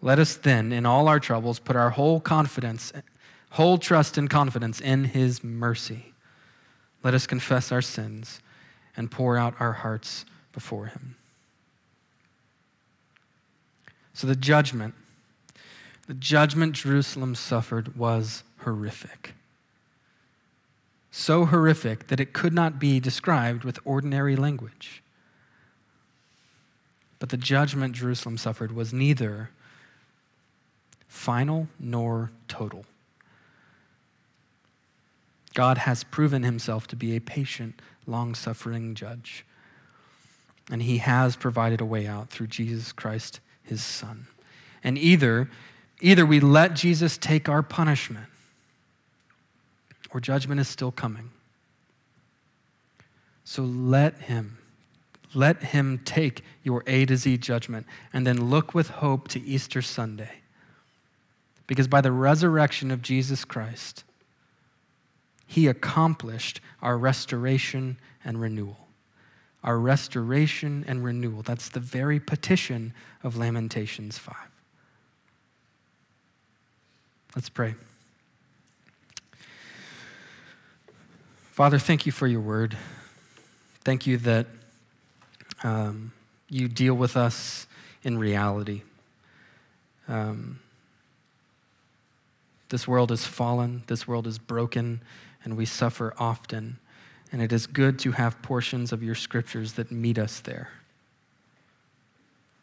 Let 0.00 0.18
us 0.18 0.36
then, 0.36 0.72
in 0.72 0.86
all 0.86 1.06
our 1.06 1.20
troubles, 1.20 1.58
put 1.58 1.76
our 1.76 1.90
whole 1.90 2.18
confidence, 2.18 2.92
whole 3.50 3.76
trust 3.76 4.16
and 4.16 4.30
confidence 4.30 4.80
in 4.80 5.04
His 5.04 5.44
mercy. 5.44 6.14
Let 7.04 7.12
us 7.12 7.26
confess 7.26 7.70
our 7.70 7.82
sins 7.82 8.40
and 8.96 9.10
pour 9.10 9.36
out 9.36 9.54
our 9.60 9.72
hearts 9.72 10.24
before 10.52 10.86
Him. 10.86 11.16
So, 14.14 14.26
the 14.26 14.36
judgment, 14.36 14.94
the 16.06 16.14
judgment 16.14 16.72
Jerusalem 16.72 17.34
suffered 17.34 17.96
was 17.96 18.42
horrific. 18.60 19.34
So 21.10 21.46
horrific 21.46 22.08
that 22.08 22.20
it 22.20 22.32
could 22.32 22.52
not 22.52 22.78
be 22.78 23.00
described 23.00 23.64
with 23.64 23.78
ordinary 23.84 24.36
language. 24.36 25.02
But 27.18 27.28
the 27.28 27.36
judgment 27.36 27.94
Jerusalem 27.94 28.38
suffered 28.38 28.72
was 28.72 28.92
neither 28.92 29.50
final 31.08 31.68
nor 31.78 32.30
total. 32.48 32.84
God 35.54 35.78
has 35.78 36.04
proven 36.04 36.44
himself 36.44 36.86
to 36.88 36.96
be 36.96 37.16
a 37.16 37.20
patient, 37.20 37.82
long 38.06 38.34
suffering 38.34 38.94
judge. 38.94 39.44
And 40.70 40.82
he 40.82 40.98
has 40.98 41.34
provided 41.34 41.80
a 41.80 41.84
way 41.84 42.06
out 42.06 42.30
through 42.30 42.46
Jesus 42.46 42.92
Christ, 42.92 43.40
his 43.62 43.82
Son. 43.82 44.28
And 44.84 44.96
either, 44.96 45.50
either 46.00 46.24
we 46.24 46.38
let 46.38 46.74
Jesus 46.74 47.18
take 47.18 47.48
our 47.48 47.62
punishment, 47.62 48.26
or 50.12 50.20
judgment 50.20 50.60
is 50.60 50.68
still 50.68 50.90
coming. 50.90 51.30
So 53.44 53.62
let 53.62 54.16
him, 54.22 54.58
let 55.34 55.62
him 55.62 56.00
take 56.04 56.44
your 56.62 56.82
A 56.86 57.04
to 57.06 57.16
Z 57.16 57.38
judgment, 57.38 57.86
and 58.12 58.26
then 58.26 58.50
look 58.50 58.74
with 58.74 58.88
hope 58.88 59.28
to 59.28 59.40
Easter 59.40 59.82
Sunday 59.82 60.40
because 61.70 61.86
by 61.86 62.00
the 62.00 62.10
resurrection 62.10 62.90
of 62.90 63.00
Jesus 63.00 63.44
Christ, 63.44 64.02
he 65.46 65.68
accomplished 65.68 66.60
our 66.82 66.98
restoration 66.98 67.96
and 68.24 68.40
renewal. 68.40 68.88
Our 69.62 69.78
restoration 69.78 70.84
and 70.88 71.04
renewal. 71.04 71.42
That's 71.42 71.68
the 71.68 71.78
very 71.78 72.18
petition 72.18 72.92
of 73.22 73.36
Lamentations 73.36 74.18
5. 74.18 74.34
Let's 77.36 77.48
pray. 77.48 77.76
Father, 81.60 81.78
thank 81.78 82.06
you 82.06 82.12
for 82.12 82.26
your 82.26 82.40
word. 82.40 82.74
Thank 83.84 84.06
you 84.06 84.16
that 84.16 84.46
um, 85.62 86.10
you 86.48 86.68
deal 86.68 86.94
with 86.94 87.18
us 87.18 87.66
in 88.02 88.16
reality. 88.16 88.80
Um, 90.08 90.60
this 92.70 92.88
world 92.88 93.12
is 93.12 93.26
fallen, 93.26 93.82
this 93.88 94.08
world 94.08 94.26
is 94.26 94.38
broken, 94.38 95.02
and 95.44 95.54
we 95.54 95.66
suffer 95.66 96.14
often. 96.18 96.78
And 97.30 97.42
it 97.42 97.52
is 97.52 97.66
good 97.66 97.98
to 97.98 98.12
have 98.12 98.40
portions 98.40 98.90
of 98.90 99.02
your 99.02 99.14
scriptures 99.14 99.74
that 99.74 99.92
meet 99.92 100.18
us 100.18 100.40
there. 100.40 100.70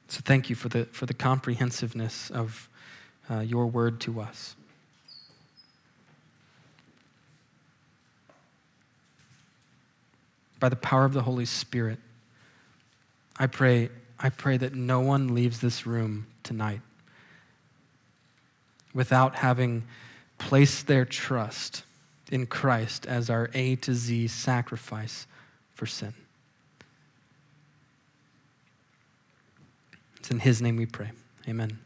So 0.08 0.22
thank 0.26 0.50
you 0.50 0.56
for 0.56 0.70
the, 0.70 0.86
for 0.86 1.06
the 1.06 1.14
comprehensiveness 1.14 2.32
of 2.32 2.68
uh, 3.30 3.42
your 3.42 3.68
word 3.68 4.00
to 4.00 4.22
us. 4.22 4.56
By 10.60 10.70
the 10.70 10.76
power 10.76 11.06
of 11.06 11.14
the 11.14 11.22
Holy 11.22 11.46
Spirit, 11.46 12.00
I 13.38 13.48
pray, 13.48 13.90
I 14.20 14.30
pray 14.30 14.58
that 14.58 14.74
no 14.74 15.00
one 15.00 15.36
leaves 15.36 15.60
this 15.60 15.86
room 15.86 16.28
tonight 16.44 16.82
without 18.94 19.36
having 19.36 19.84
placed 20.38 20.88
their 20.88 21.06
trust 21.06 21.84
in 22.32 22.46
Christ 22.46 23.06
as 23.06 23.30
our 23.30 23.50
A 23.54 23.76
to 23.78 23.94
Z 23.94 24.28
sacrifice 24.28 25.28
for 25.76 25.86
sin. 25.86 26.14
It's 30.18 30.32
in 30.32 30.40
His 30.40 30.62
name 30.62 30.78
we 30.78 30.86
pray. 30.86 31.12
Amen. 31.48 31.78